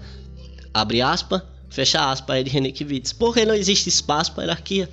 Abre 0.73 1.01
aspas, 1.01 1.41
fecha 1.69 2.09
aspas, 2.09 2.37
é 2.37 2.43
de 2.43 2.49
René 2.49 2.71
Kivitz. 2.71 3.13
Porque 3.13 3.45
não 3.45 3.53
existe 3.53 3.87
espaço 3.87 4.33
para 4.33 4.43
hierarquia. 4.43 4.89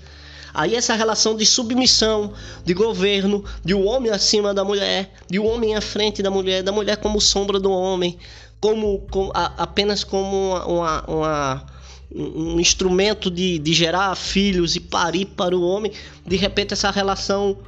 Aí 0.54 0.74
essa 0.74 0.94
relação 0.94 1.34
de 1.34 1.46
submissão, 1.46 2.34
de 2.64 2.74
governo, 2.74 3.42
de 3.64 3.74
um 3.74 3.86
homem 3.86 4.12
acima 4.12 4.52
da 4.52 4.62
mulher, 4.62 5.10
de 5.30 5.38
um 5.38 5.46
homem 5.46 5.74
à 5.74 5.80
frente 5.80 6.22
da 6.22 6.30
mulher, 6.30 6.62
da 6.62 6.70
mulher 6.70 6.98
como 6.98 7.20
sombra 7.20 7.58
do 7.58 7.70
homem, 7.70 8.18
como, 8.62 9.00
como 9.10 9.32
a, 9.34 9.46
apenas 9.64 10.04
como 10.04 10.54
uma, 10.54 11.04
uma, 11.10 11.66
um 12.14 12.60
instrumento 12.60 13.28
de, 13.28 13.58
de 13.58 13.72
gerar 13.74 14.14
filhos 14.14 14.76
e 14.76 14.80
parir 14.80 15.26
para 15.26 15.56
o 15.56 15.62
homem, 15.62 15.90
de 16.24 16.36
repente 16.36 16.72
essa 16.72 16.88
relação 16.92 17.58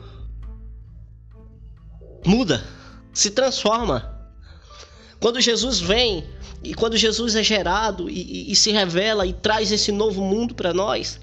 muda, 2.24 2.62
se 3.12 3.33
transforma. 3.33 4.09
Quando 5.18 5.40
Jesus 5.40 5.80
vem 5.80 6.24
e 6.62 6.72
quando 6.74 6.96
Jesus 6.96 7.35
é 7.35 7.42
gerado 7.42 8.09
e, 8.09 8.46
e, 8.46 8.52
e 8.52 8.54
se 8.54 8.70
revela 8.70 9.26
e 9.26 9.33
traz 9.33 9.72
esse 9.72 9.90
novo 9.90 10.22
mundo 10.22 10.54
para 10.54 10.72
nós, 10.72 11.18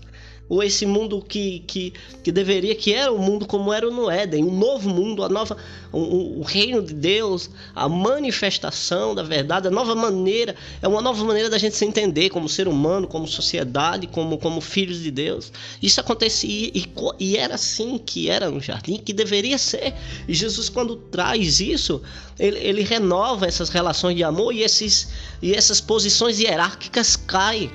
ou 0.52 0.62
esse 0.62 0.86
mundo 0.86 1.24
que, 1.26 1.64
que, 1.66 1.94
que 2.22 2.30
deveria, 2.30 2.76
que 2.76 2.94
era 2.94 3.10
o 3.10 3.18
mundo 3.18 3.46
como 3.48 3.72
era 3.72 3.90
no 3.90 4.12
Éden, 4.12 4.44
um 4.44 4.54
novo 4.54 4.90
mundo, 4.90 5.24
a 5.24 5.30
nova, 5.30 5.56
o, 5.94 6.42
o 6.42 6.42
reino 6.42 6.84
de 6.84 6.94
Deus, 6.94 7.50
a 7.74 7.88
manifestação 7.88 9.16
da 9.16 9.24
verdade, 9.24 9.70
a 9.70 9.72
nova 9.72 9.96
maneira, 9.96 10.54
é 10.82 10.88
uma 10.90 11.02
nova 11.02 11.24
maneira 11.24 11.50
da 11.50 11.58
gente 11.58 11.78
se 11.78 11.86
entender 11.86 12.30
como 12.32 12.50
ser 12.50 12.68
humano, 12.68 13.08
como 13.08 13.26
sociedade, 13.30 14.08
como, 14.08 14.38
como 14.38 14.60
filhos 14.60 15.02
de 15.02 15.10
Deus. 15.10 15.54
Isso 15.82 16.02
acontecia 16.02 16.70
e, 16.74 16.86
e 17.18 17.38
era 17.38 17.56
assim 17.56 17.98
que 17.98 18.30
era 18.30 18.52
no 18.52 18.60
jardim, 18.60 18.98
que 18.98 19.14
deveria 19.14 19.58
ser. 19.58 19.94
E 20.28 20.34
Jesus, 20.34 20.68
quando 20.68 20.98
traz 20.98 21.62
isso, 21.62 22.02
ele, 22.38 22.60
ele 22.60 22.84
renova 22.84 23.46
essas 23.46 23.70
relações 23.70 24.18
de 24.18 24.24
amor 24.26 24.54
e, 24.54 24.64
esses, 24.64 25.14
e 25.42 25.56
essas 25.56 25.80
posições 25.80 26.42
hierárquicas 26.42 27.16
caem 27.16 27.72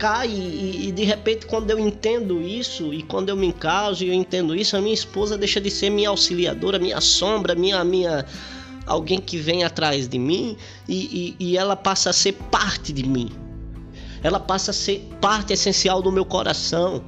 cai 0.00 0.28
e, 0.28 0.88
e, 0.88 0.92
de 0.92 1.04
repente 1.04 1.44
quando 1.44 1.70
eu 1.70 1.78
entendo 1.78 2.40
isso 2.40 2.94
e 2.94 3.02
quando 3.02 3.28
eu 3.28 3.36
me 3.36 3.52
caso 3.52 4.02
e 4.02 4.08
eu 4.08 4.14
entendo 4.14 4.56
isso, 4.56 4.74
a 4.74 4.80
minha 4.80 4.94
esposa 4.94 5.36
deixa 5.36 5.60
de 5.60 5.70
ser 5.70 5.90
minha 5.90 6.08
auxiliadora, 6.08 6.78
minha 6.78 7.02
sombra, 7.02 7.54
minha 7.54 7.84
minha 7.84 8.24
alguém 8.86 9.20
que 9.20 9.36
vem 9.36 9.62
atrás 9.62 10.08
de 10.08 10.18
mim 10.18 10.56
e, 10.88 11.36
e, 11.38 11.50
e 11.50 11.58
ela 11.58 11.76
passa 11.76 12.08
a 12.08 12.12
ser 12.14 12.32
parte 12.32 12.94
de 12.94 13.06
mim. 13.06 13.30
Ela 14.22 14.40
passa 14.40 14.70
a 14.70 14.74
ser 14.74 15.06
parte 15.20 15.52
essencial 15.52 16.00
do 16.00 16.10
meu 16.10 16.24
coração. 16.24 17.02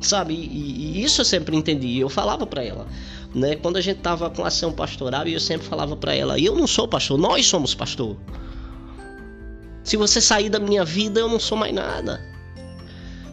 Sabe? 0.00 0.34
E, 0.34 1.02
isso 1.04 1.20
eu 1.20 1.24
sempre 1.26 1.54
entendi. 1.56 1.98
Eu 1.98 2.08
falava 2.08 2.46
para 2.46 2.64
ela, 2.64 2.86
né? 3.34 3.54
Quando 3.56 3.76
a 3.76 3.80
gente 3.82 4.00
tava 4.00 4.30
com 4.30 4.44
ação 4.44 4.72
pastoral, 4.72 5.26
eu 5.28 5.40
sempre 5.40 5.66
falava 5.66 5.94
para 5.94 6.14
ela: 6.14 6.38
"Eu 6.38 6.54
não 6.56 6.66
sou 6.66 6.88
pastor, 6.88 7.18
nós 7.18 7.46
somos 7.46 7.74
pastor". 7.74 8.16
Se 9.84 9.98
você 9.98 10.20
sair 10.20 10.48
da 10.48 10.58
minha 10.58 10.84
vida, 10.84 11.20
eu 11.20 11.28
não 11.28 11.38
sou 11.38 11.58
mais 11.58 11.74
nada. 11.74 12.20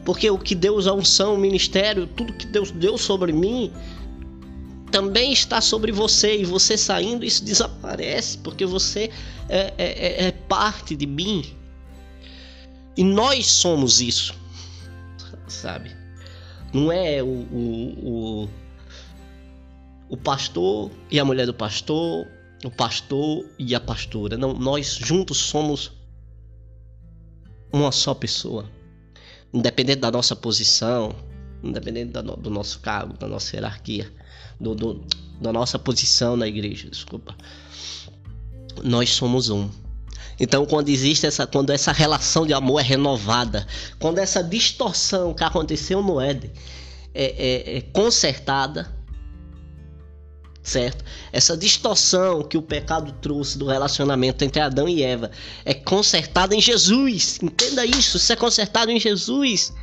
Porque 0.04 0.30
o 0.30 0.38
que 0.38 0.54
Deus, 0.54 0.86
a 0.86 0.94
unção, 0.94 1.36
o 1.36 1.38
ministério, 1.38 2.06
tudo 2.06 2.34
que 2.34 2.46
Deus 2.46 2.72
deu 2.72 2.98
sobre 2.98 3.32
mim, 3.32 3.72
também 4.92 5.32
está 5.32 5.62
sobre 5.62 5.94
você. 5.94 6.42
E 6.42 6.46
você 6.46 6.78
saindo, 6.78 7.24
isso 7.24 7.46
desaparece, 7.46 8.38
porque 8.40 8.66
você 8.66 9.10
é, 9.48 9.74
é, 9.78 10.24
é, 10.24 10.24
é 10.26 10.32
parte 10.32 10.94
de 10.94 11.08
mim. 11.08 11.46
E 12.98 13.04
nós 13.04 13.48
somos 13.48 14.02
isso, 14.02 14.36
sabe? 15.48 15.96
Não 16.74 16.92
é 16.92 17.24
o, 17.24 17.28
o, 17.28 18.44
o, 18.44 18.50
o 20.10 20.18
pastor 20.18 20.92
e 21.10 21.18
a 21.18 21.24
mulher 21.24 21.46
do 21.46 21.54
pastor, 21.54 22.28
o 22.66 22.70
pastor 22.70 23.46
e 23.58 23.74
a 23.74 23.80
pastora. 23.80 24.38
Não, 24.38 24.54
nós 24.54 24.96
juntos 24.96 25.38
somos 25.38 26.01
uma 27.72 27.92
só 27.92 28.14
pessoa. 28.14 28.70
Independente 29.54 30.00
da 30.00 30.12
nossa 30.12 30.36
posição, 30.36 31.16
independente 31.64 32.12
do 32.12 32.50
nosso 32.50 32.80
cargo, 32.80 33.18
da 33.18 33.28
nossa 33.28 33.56
hierarquia, 33.56 34.12
do, 34.60 34.76
do, 34.76 35.06
da 35.40 35.52
nossa 35.52 35.78
posição 35.78 36.36
na 36.36 36.48
igreja, 36.48 36.90
desculpa. 36.90 37.36
Nós 38.84 39.10
somos 39.10 39.50
um. 39.50 39.70
Então, 40.40 40.66
quando 40.66 40.90
existe 40.90 41.26
essa, 41.26 41.46
quando 41.46 41.70
essa 41.70 41.92
relação 41.92 42.48
de 42.48 42.54
amor 42.54 42.80
é 42.80 42.84
renovada, 42.84 43.68
quando 44.00 44.18
essa 44.18 44.44
distorção 44.44 45.34
que 45.34 45.44
aconteceu 45.44 46.02
no 46.02 46.20
Éden 46.20 46.52
é, 47.14 47.26
é, 47.26 47.78
é 47.78 47.82
consertada, 47.82 48.92
certo? 50.64 51.04
Essa 51.32 51.58
distorção 51.58 52.44
que 52.44 52.58
o 52.58 52.62
pecado 52.62 53.12
trouxe 53.22 53.58
do 53.58 53.66
relacionamento 53.66 54.44
entre 54.44 54.62
Adão 54.62 54.88
e 54.88 55.02
Eva 55.04 55.32
é 55.66 55.74
consertada 55.74 56.56
em 56.56 56.62
Jesus. 56.62 57.40
Entenda 57.42 57.86
isso, 57.86 58.18
isso 58.18 58.34
é 58.34 58.36
consertado 58.36 58.92
em 58.92 59.00
Jesus. 59.00 59.74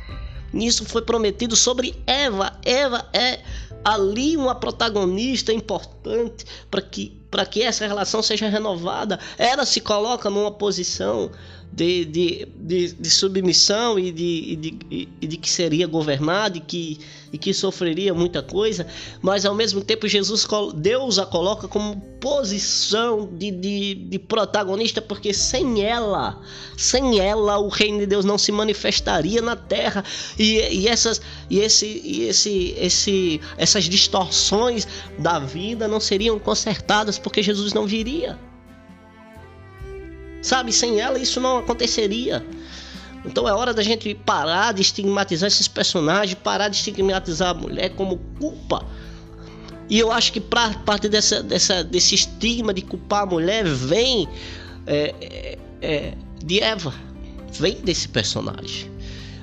Isso 0.53 0.85
foi 0.85 1.01
prometido 1.01 1.55
sobre 1.55 1.95
Eva. 2.07 2.57
Eva 2.63 3.07
é 3.13 3.39
ali 3.83 4.35
uma 4.35 4.55
protagonista 4.55 5.53
importante 5.53 6.45
para 6.69 6.81
que, 6.81 7.17
para 7.29 7.45
que 7.45 7.61
essa 7.61 7.85
relação 7.85 8.21
seja 8.21 8.49
renovada. 8.49 9.19
Ela 9.37 9.65
se 9.65 9.79
coloca 9.79 10.29
numa 10.29 10.51
posição 10.51 11.31
de, 11.71 12.05
de, 12.05 12.47
de, 12.55 12.93
de 12.93 13.09
submissão 13.09 13.99
e 13.99 14.11
de, 14.11 14.55
de, 14.55 15.05
de, 15.19 15.37
que 15.37 15.49
seria 15.49 15.85
governado 15.87 16.57
e 16.57 16.61
que, 16.61 16.99
e 17.31 17.37
que 17.37 17.53
sofreria 17.53 18.13
muita 18.13 18.41
coisa, 18.41 18.87
mas 19.21 19.45
ao 19.45 19.53
mesmo 19.53 19.81
tempo 19.81 20.07
Jesus, 20.07 20.47
Deus 20.75 21.19
a 21.19 21.25
coloca 21.25 21.67
como 21.67 22.01
posição 22.19 23.29
de, 23.33 23.51
de, 23.51 23.95
de 23.95 24.19
protagonista, 24.19 25.01
porque 25.01 25.33
sem 25.33 25.83
ela, 25.83 26.41
sem 26.75 27.19
ela 27.19 27.59
o 27.59 27.69
reino 27.69 27.99
de 27.99 28.07
Deus 28.07 28.25
não 28.25 28.37
se 28.37 28.51
manifestaria 28.51 29.41
na 29.41 29.55
terra 29.55 30.03
e, 30.37 30.59
e 30.81 30.87
essas 30.87 31.21
e 31.49 31.59
esse 31.59 31.85
e 32.03 32.23
esse 32.23 32.75
esse 32.77 33.41
essas 33.57 33.85
distorções 33.85 34.87
da 35.17 35.39
vida 35.39 35.87
não 35.87 35.99
seriam 35.99 36.37
consertadas 36.39 37.17
porque 37.17 37.41
Jesus 37.43 37.73
não 37.73 37.85
viria. 37.85 38.48
Sabe, 40.41 40.71
sem 40.71 40.99
ela 40.99 41.19
isso 41.19 41.39
não 41.39 41.57
aconteceria. 41.57 42.45
Então 43.25 43.47
é 43.47 43.53
hora 43.53 43.73
da 43.73 43.83
gente 43.83 44.13
parar 44.15 44.73
de 44.73 44.81
estigmatizar 44.81 45.47
esses 45.47 45.67
personagens, 45.67 46.37
parar 46.41 46.69
de 46.69 46.77
estigmatizar 46.77 47.49
a 47.49 47.53
mulher 47.53 47.89
como 47.95 48.17
culpa. 48.39 48.85
E 49.89 49.99
eu 49.99 50.11
acho 50.11 50.31
que 50.31 50.39
pra 50.39 50.69
parte 50.85 51.09
dessa, 51.09 51.41
dessa, 51.41 51.83
desse 51.83 52.15
estigma 52.15 52.73
de 52.73 52.81
culpar 52.81 53.23
a 53.23 53.25
mulher 53.25 53.65
vem 53.65 54.27
é, 54.85 55.15
é, 55.19 55.57
é, 55.81 56.13
de 56.43 56.61
Eva, 56.61 56.93
vem 57.51 57.81
desse 57.81 58.07
personagem. 58.07 58.89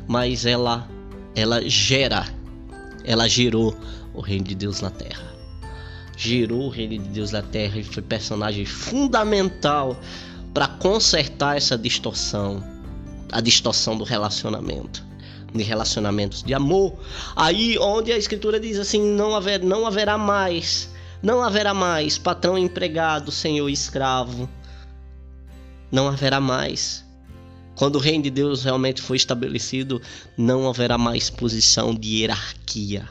Mas 0.07 0.47
ela, 0.47 0.89
ela 1.35 1.69
gera, 1.69 2.27
ela 3.05 3.29
gerou 3.29 3.77
o 4.15 4.21
reino 4.21 4.45
de 4.45 4.55
Deus 4.55 4.81
na 4.81 4.91
terra. 4.91 5.35
Gerou 6.17 6.67
o 6.67 6.71
reino 6.71 6.97
de 6.97 7.09
Deus 7.11 7.33
na 7.33 7.43
terra 7.43 7.79
e 7.79 7.85
foi 7.85 8.03
personagem 8.03 8.65
fundamental 8.65 10.01
para 10.57 10.69
consertar 10.69 11.59
essa 11.59 11.77
distorção, 11.77 12.65
a 13.31 13.43
distorção 13.43 13.95
do 13.95 14.05
relacionamento, 14.05 15.05
de 15.53 15.63
relacionamentos 15.63 16.43
de 16.43 16.55
amor. 16.55 16.99
Aí 17.37 17.77
onde 17.79 18.11
a 18.11 18.17
escritura 18.17 18.59
diz 18.59 18.79
assim, 18.79 19.03
não 19.03 19.37
haver, 19.37 19.63
não 19.63 19.87
haverá 19.87 20.17
mais, 20.17 20.89
não 21.23 21.43
haverá 21.43 21.75
mais 21.75 22.17
patrão 22.17 22.57
empregado, 22.57 23.31
senhor 23.31 23.69
escravo. 23.69 24.49
Não 25.93 26.09
haverá 26.09 26.41
mais. 26.41 27.05
Quando 27.75 27.97
o 27.97 28.01
reino 28.01 28.25
de 28.25 28.31
Deus 28.31 28.65
realmente 28.65 29.03
for 29.03 29.15
estabelecido, 29.15 30.01
não 30.39 30.67
haverá 30.71 30.97
mais 30.97 31.29
posição 31.29 31.95
de 31.95 32.21
hierarquia. 32.21 33.07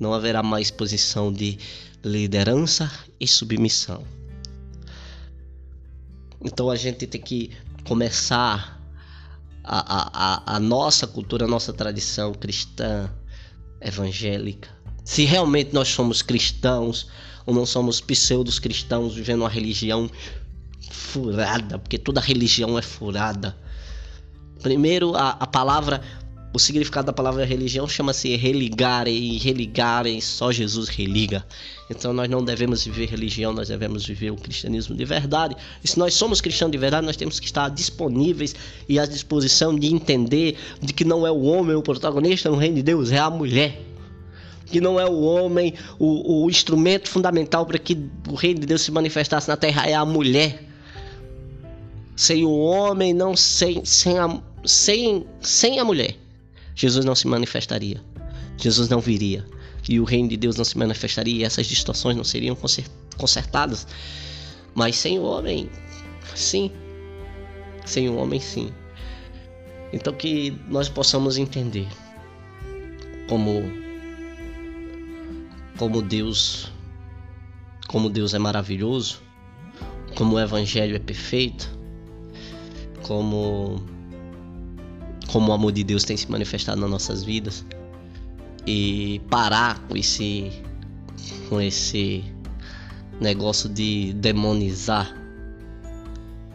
Não 0.00 0.14
haverá 0.14 0.42
mais 0.42 0.70
posição 0.70 1.30
de 1.30 1.58
liderança 2.02 2.90
e 3.20 3.28
submissão. 3.28 4.02
Então 6.44 6.70
a 6.70 6.76
gente 6.76 7.06
tem 7.06 7.20
que 7.20 7.50
começar 7.84 8.78
a, 9.64 10.52
a, 10.52 10.56
a 10.56 10.60
nossa 10.60 11.06
cultura, 11.06 11.44
a 11.44 11.48
nossa 11.48 11.72
tradição 11.72 12.32
cristã, 12.32 13.10
evangélica. 13.80 14.68
Se 15.04 15.24
realmente 15.24 15.72
nós 15.72 15.88
somos 15.88 16.22
cristãos 16.22 17.08
ou 17.46 17.54
não 17.54 17.64
somos 17.64 18.00
pseudos 18.00 18.58
cristãos 18.58 19.14
vivendo 19.14 19.40
uma 19.40 19.48
religião 19.48 20.10
furada, 20.90 21.78
porque 21.78 21.98
toda 21.98 22.20
religião 22.20 22.78
é 22.78 22.82
furada. 22.82 23.56
Primeiro, 24.62 25.14
a, 25.14 25.30
a 25.30 25.46
palavra 25.46 26.02
o 26.52 26.58
significado 26.58 27.06
da 27.06 27.12
palavra 27.12 27.44
religião 27.44 27.86
chama-se 27.86 28.34
religar 28.36 29.06
e 29.06 29.36
religar 29.38 30.06
e 30.06 30.20
só 30.20 30.50
Jesus 30.50 30.88
religa. 30.88 31.44
Então 31.90 32.12
nós 32.12 32.28
não 32.28 32.42
devemos 32.42 32.84
viver 32.84 33.06
religião, 33.06 33.52
nós 33.52 33.68
devemos 33.68 34.06
viver 34.06 34.30
o 34.30 34.36
cristianismo 34.36 34.96
de 34.96 35.04
verdade. 35.04 35.56
E 35.84 35.88
se 35.88 35.98
nós 35.98 36.14
somos 36.14 36.40
cristãos 36.40 36.72
de 36.72 36.78
verdade, 36.78 37.06
nós 37.06 37.16
temos 37.16 37.38
que 37.38 37.46
estar 37.46 37.68
disponíveis 37.68 38.54
e 38.88 38.98
à 38.98 39.04
disposição 39.04 39.78
de 39.78 39.88
entender 39.88 40.56
de 40.80 40.92
que 40.92 41.04
não 41.04 41.26
é 41.26 41.30
o 41.30 41.42
homem 41.42 41.76
o 41.76 41.82
protagonista 41.82 42.48
no 42.48 42.56
reino 42.56 42.76
de 42.76 42.82
Deus, 42.82 43.12
é 43.12 43.18
a 43.18 43.28
mulher. 43.28 43.82
Que 44.66 44.80
não 44.80 44.98
é 44.98 45.06
o 45.06 45.20
homem 45.20 45.74
o, 45.98 46.44
o 46.44 46.50
instrumento 46.50 47.08
fundamental 47.08 47.66
para 47.66 47.78
que 47.78 47.96
o 48.28 48.34
reino 48.34 48.60
de 48.60 48.66
Deus 48.66 48.82
se 48.82 48.90
manifestasse 48.90 49.48
na 49.48 49.56
terra, 49.56 49.86
é 49.86 49.94
a 49.94 50.04
mulher. 50.04 50.64
Sem 52.16 52.44
o 52.44 52.58
homem, 52.58 53.12
não 53.12 53.36
sem, 53.36 53.84
sem, 53.84 54.18
a, 54.18 54.40
sem, 54.64 55.26
sem 55.40 55.78
a 55.78 55.84
mulher 55.84 56.16
Jesus 56.78 57.04
não 57.04 57.16
se 57.16 57.26
manifestaria. 57.26 58.00
Jesus 58.56 58.88
não 58.88 59.00
viria. 59.00 59.44
E 59.88 59.98
o 59.98 60.04
reino 60.04 60.28
de 60.28 60.36
Deus 60.36 60.54
não 60.54 60.64
se 60.64 60.78
manifestaria. 60.78 61.40
E 61.40 61.42
essas 61.42 61.66
distorções 61.66 62.16
não 62.16 62.22
seriam 62.22 62.56
consertadas. 63.16 63.84
Mas 64.76 64.94
sem 64.94 65.18
o 65.18 65.24
homem, 65.24 65.68
sim. 66.36 66.70
Sem 67.84 68.08
o 68.08 68.14
homem, 68.14 68.38
sim. 68.38 68.72
Então 69.92 70.12
que 70.14 70.56
nós 70.68 70.88
possamos 70.88 71.36
entender 71.36 71.88
como 73.28 73.60
como 75.76 76.00
Deus 76.00 76.70
como 77.88 78.08
Deus 78.08 78.34
é 78.34 78.38
maravilhoso, 78.38 79.20
como 80.14 80.36
o 80.36 80.40
evangelho 80.40 80.94
é 80.94 80.98
perfeito, 80.98 81.76
como 83.02 83.82
como 85.28 85.50
o 85.50 85.54
amor 85.54 85.72
de 85.72 85.84
Deus 85.84 86.04
tem 86.04 86.16
se 86.16 86.30
manifestado 86.30 86.80
nas 86.80 86.90
nossas 86.90 87.22
vidas 87.22 87.64
e 88.66 89.20
parar 89.30 89.78
com 89.88 89.96
esse 89.96 90.50
com 91.48 91.60
esse 91.60 92.24
negócio 93.20 93.68
de 93.68 94.12
demonizar 94.14 95.14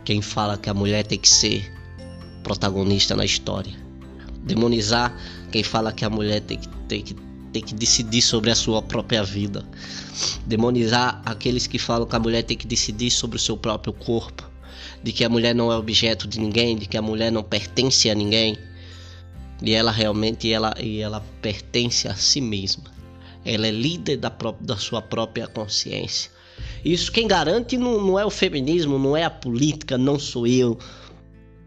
quem 0.06 0.22
fala 0.22 0.58
que 0.58 0.70
a 0.70 0.74
mulher 0.74 1.06
tem 1.06 1.18
que 1.18 1.30
ser 1.30 1.72
protagonista 2.44 3.16
na 3.16 3.26
história. 3.26 3.74
Demonizar 4.44 5.16
quem 5.52 5.64
fala 5.64 5.92
que 5.92 6.04
a 6.04 6.10
mulher 6.10 6.42
tem 6.42 6.58
que, 6.58 6.68
tem 6.88 7.02
que, 7.02 7.16
tem 7.52 7.62
que 7.62 7.74
decidir 7.74 8.22
sobre 8.22 8.52
a 8.52 8.56
sua 8.56 8.82
própria 8.82 9.24
vida. 9.24 9.66
Demonizar 10.46 11.22
aqueles 11.26 11.66
que 11.66 11.80
falam 11.80 12.08
que 12.08 12.16
a 12.16 12.20
mulher 12.20 12.44
tem 12.44 12.58
que 12.58 12.68
decidir 12.68 13.10
sobre 13.10 13.38
o 13.38 13.40
seu 13.40 13.58
próprio 13.58 13.94
corpo 13.94 14.43
de 15.02 15.12
que 15.12 15.24
a 15.24 15.30
mulher 15.30 15.54
não 15.54 15.72
é 15.72 15.76
objeto 15.76 16.28
de 16.28 16.40
ninguém, 16.40 16.78
de 16.78 16.86
que 16.86 16.98
a 16.98 17.02
mulher 17.02 17.32
não 17.32 17.44
pertence 17.44 18.10
a 18.10 18.16
ninguém. 18.16 18.58
E 19.62 19.74
ela 19.74 19.92
realmente 19.92 20.52
ela, 20.52 20.74
e 20.80 21.00
ela 21.00 21.24
pertence 21.42 22.08
a 22.08 22.16
si 22.16 22.42
mesma. 22.42 22.84
Ela 23.46 23.68
é 23.68 23.72
líder 23.72 24.18
da, 24.18 24.30
própria, 24.30 24.68
da 24.68 24.78
sua 24.78 25.02
própria 25.02 25.48
consciência. 25.48 26.32
Isso 26.84 27.12
quem 27.12 27.28
garante 27.28 27.78
não, 27.78 28.00
não 28.06 28.20
é 28.20 28.26
o 28.26 28.30
feminismo, 28.30 29.00
não 29.00 29.16
é 29.16 29.24
a 29.24 29.30
política, 29.30 29.98
não 29.98 30.20
sou 30.20 30.46
eu. 30.46 30.78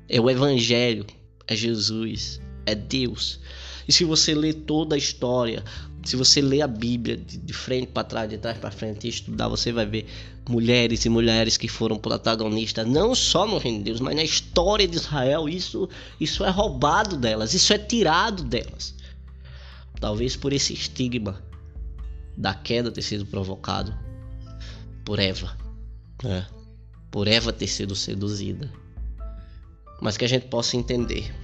É 0.08 0.20
o 0.20 0.30
evangelho, 0.30 1.06
é 1.46 1.56
Jesus, 1.56 2.40
é 2.64 2.74
Deus. 2.74 3.40
E 3.88 3.92
se 3.92 4.04
você 4.04 4.34
ler 4.34 4.54
toda 4.54 4.94
a 4.94 4.98
história 4.98 5.64
se 6.06 6.16
você 6.16 6.40
ler 6.40 6.62
a 6.62 6.66
Bíblia 6.66 7.16
de, 7.16 7.52
frente 7.52 7.88
para 7.88 8.04
trás, 8.04 8.30
de 8.30 8.38
trás 8.38 8.56
para 8.58 8.70
frente 8.70 9.06
e 9.06 9.10
estudar, 9.10 9.48
você 9.48 9.72
vai 9.72 9.84
ver 9.84 10.06
mulheres 10.48 11.04
e 11.04 11.08
mulheres 11.08 11.56
que 11.56 11.68
foram 11.68 11.98
protagonistas 11.98 12.86
não 12.86 13.14
só 13.14 13.46
no 13.46 13.58
reino 13.58 13.78
de 13.78 13.84
Deus, 13.84 14.00
mas 14.00 14.14
na 14.14 14.22
história 14.22 14.86
de 14.86 14.96
Israel. 14.96 15.48
Isso, 15.48 15.88
isso 16.20 16.44
é 16.44 16.50
roubado 16.50 17.16
delas, 17.16 17.54
isso 17.54 17.72
é 17.72 17.78
tirado 17.78 18.44
delas. 18.44 18.94
Talvez 20.00 20.36
por 20.36 20.52
esse 20.52 20.72
estigma 20.72 21.42
da 22.36 22.54
queda 22.54 22.92
ter 22.92 23.02
sido 23.02 23.26
provocado 23.26 23.96
por 25.04 25.18
Eva, 25.18 25.56
né? 26.22 26.46
por 27.10 27.26
Eva 27.26 27.52
ter 27.52 27.66
sido 27.66 27.94
seduzida. 27.94 28.70
Mas 30.00 30.16
que 30.16 30.24
a 30.24 30.28
gente 30.28 30.46
possa 30.48 30.76
entender 30.76 31.34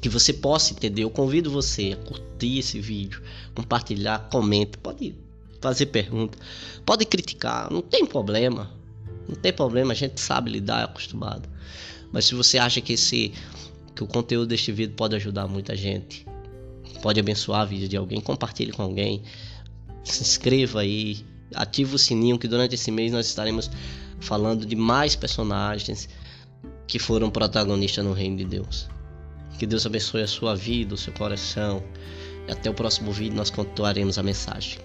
que 0.00 0.08
você 0.08 0.32
possa 0.32 0.72
entender. 0.72 1.02
Eu 1.02 1.10
convido 1.10 1.50
você 1.50 1.92
a 1.92 1.96
curtir 1.96 2.58
esse 2.58 2.80
vídeo, 2.80 3.22
compartilhar, 3.54 4.28
comenta, 4.30 4.78
pode 4.78 5.14
fazer 5.60 5.86
pergunta, 5.86 6.38
pode 6.86 7.04
criticar, 7.04 7.70
não 7.70 7.82
tem 7.82 8.06
problema. 8.06 8.70
Não 9.28 9.36
tem 9.36 9.52
problema, 9.52 9.92
a 9.92 9.96
gente 9.96 10.20
sabe 10.20 10.50
lidar, 10.50 10.80
é 10.80 10.84
acostumado. 10.84 11.48
Mas 12.10 12.24
se 12.24 12.34
você 12.34 12.56
acha 12.56 12.80
que 12.80 12.94
esse 12.94 13.32
que 13.94 14.02
o 14.02 14.06
conteúdo 14.06 14.46
deste 14.46 14.70
vídeo 14.70 14.94
pode 14.94 15.16
ajudar 15.16 15.48
muita 15.48 15.76
gente, 15.76 16.24
pode 17.02 17.18
abençoar 17.18 17.62
a 17.62 17.64
vida 17.64 17.88
de 17.88 17.96
alguém, 17.96 18.20
compartilhe 18.20 18.72
com 18.72 18.82
alguém, 18.82 19.22
se 20.04 20.22
inscreva 20.22 20.80
aí, 20.80 21.18
ative 21.54 21.96
o 21.96 21.98
sininho 21.98 22.38
que 22.38 22.46
durante 22.46 22.76
esse 22.76 22.90
mês 22.90 23.12
nós 23.12 23.26
estaremos 23.26 23.68
falando 24.20 24.64
de 24.64 24.76
mais 24.76 25.16
personagens 25.16 26.08
que 26.86 26.98
foram 26.98 27.28
protagonistas 27.28 28.04
no 28.04 28.12
reino 28.12 28.36
de 28.36 28.44
Deus. 28.44 28.88
Que 29.58 29.66
Deus 29.66 29.84
abençoe 29.84 30.22
a 30.22 30.28
sua 30.28 30.54
vida, 30.54 30.94
o 30.94 30.98
seu 30.98 31.12
coração. 31.12 31.82
E 32.46 32.52
até 32.52 32.70
o 32.70 32.74
próximo 32.74 33.12
vídeo 33.12 33.36
nós 33.36 33.50
continuaremos 33.50 34.18
a 34.18 34.22
mensagem. 34.22 34.78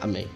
Amém. 0.00 0.28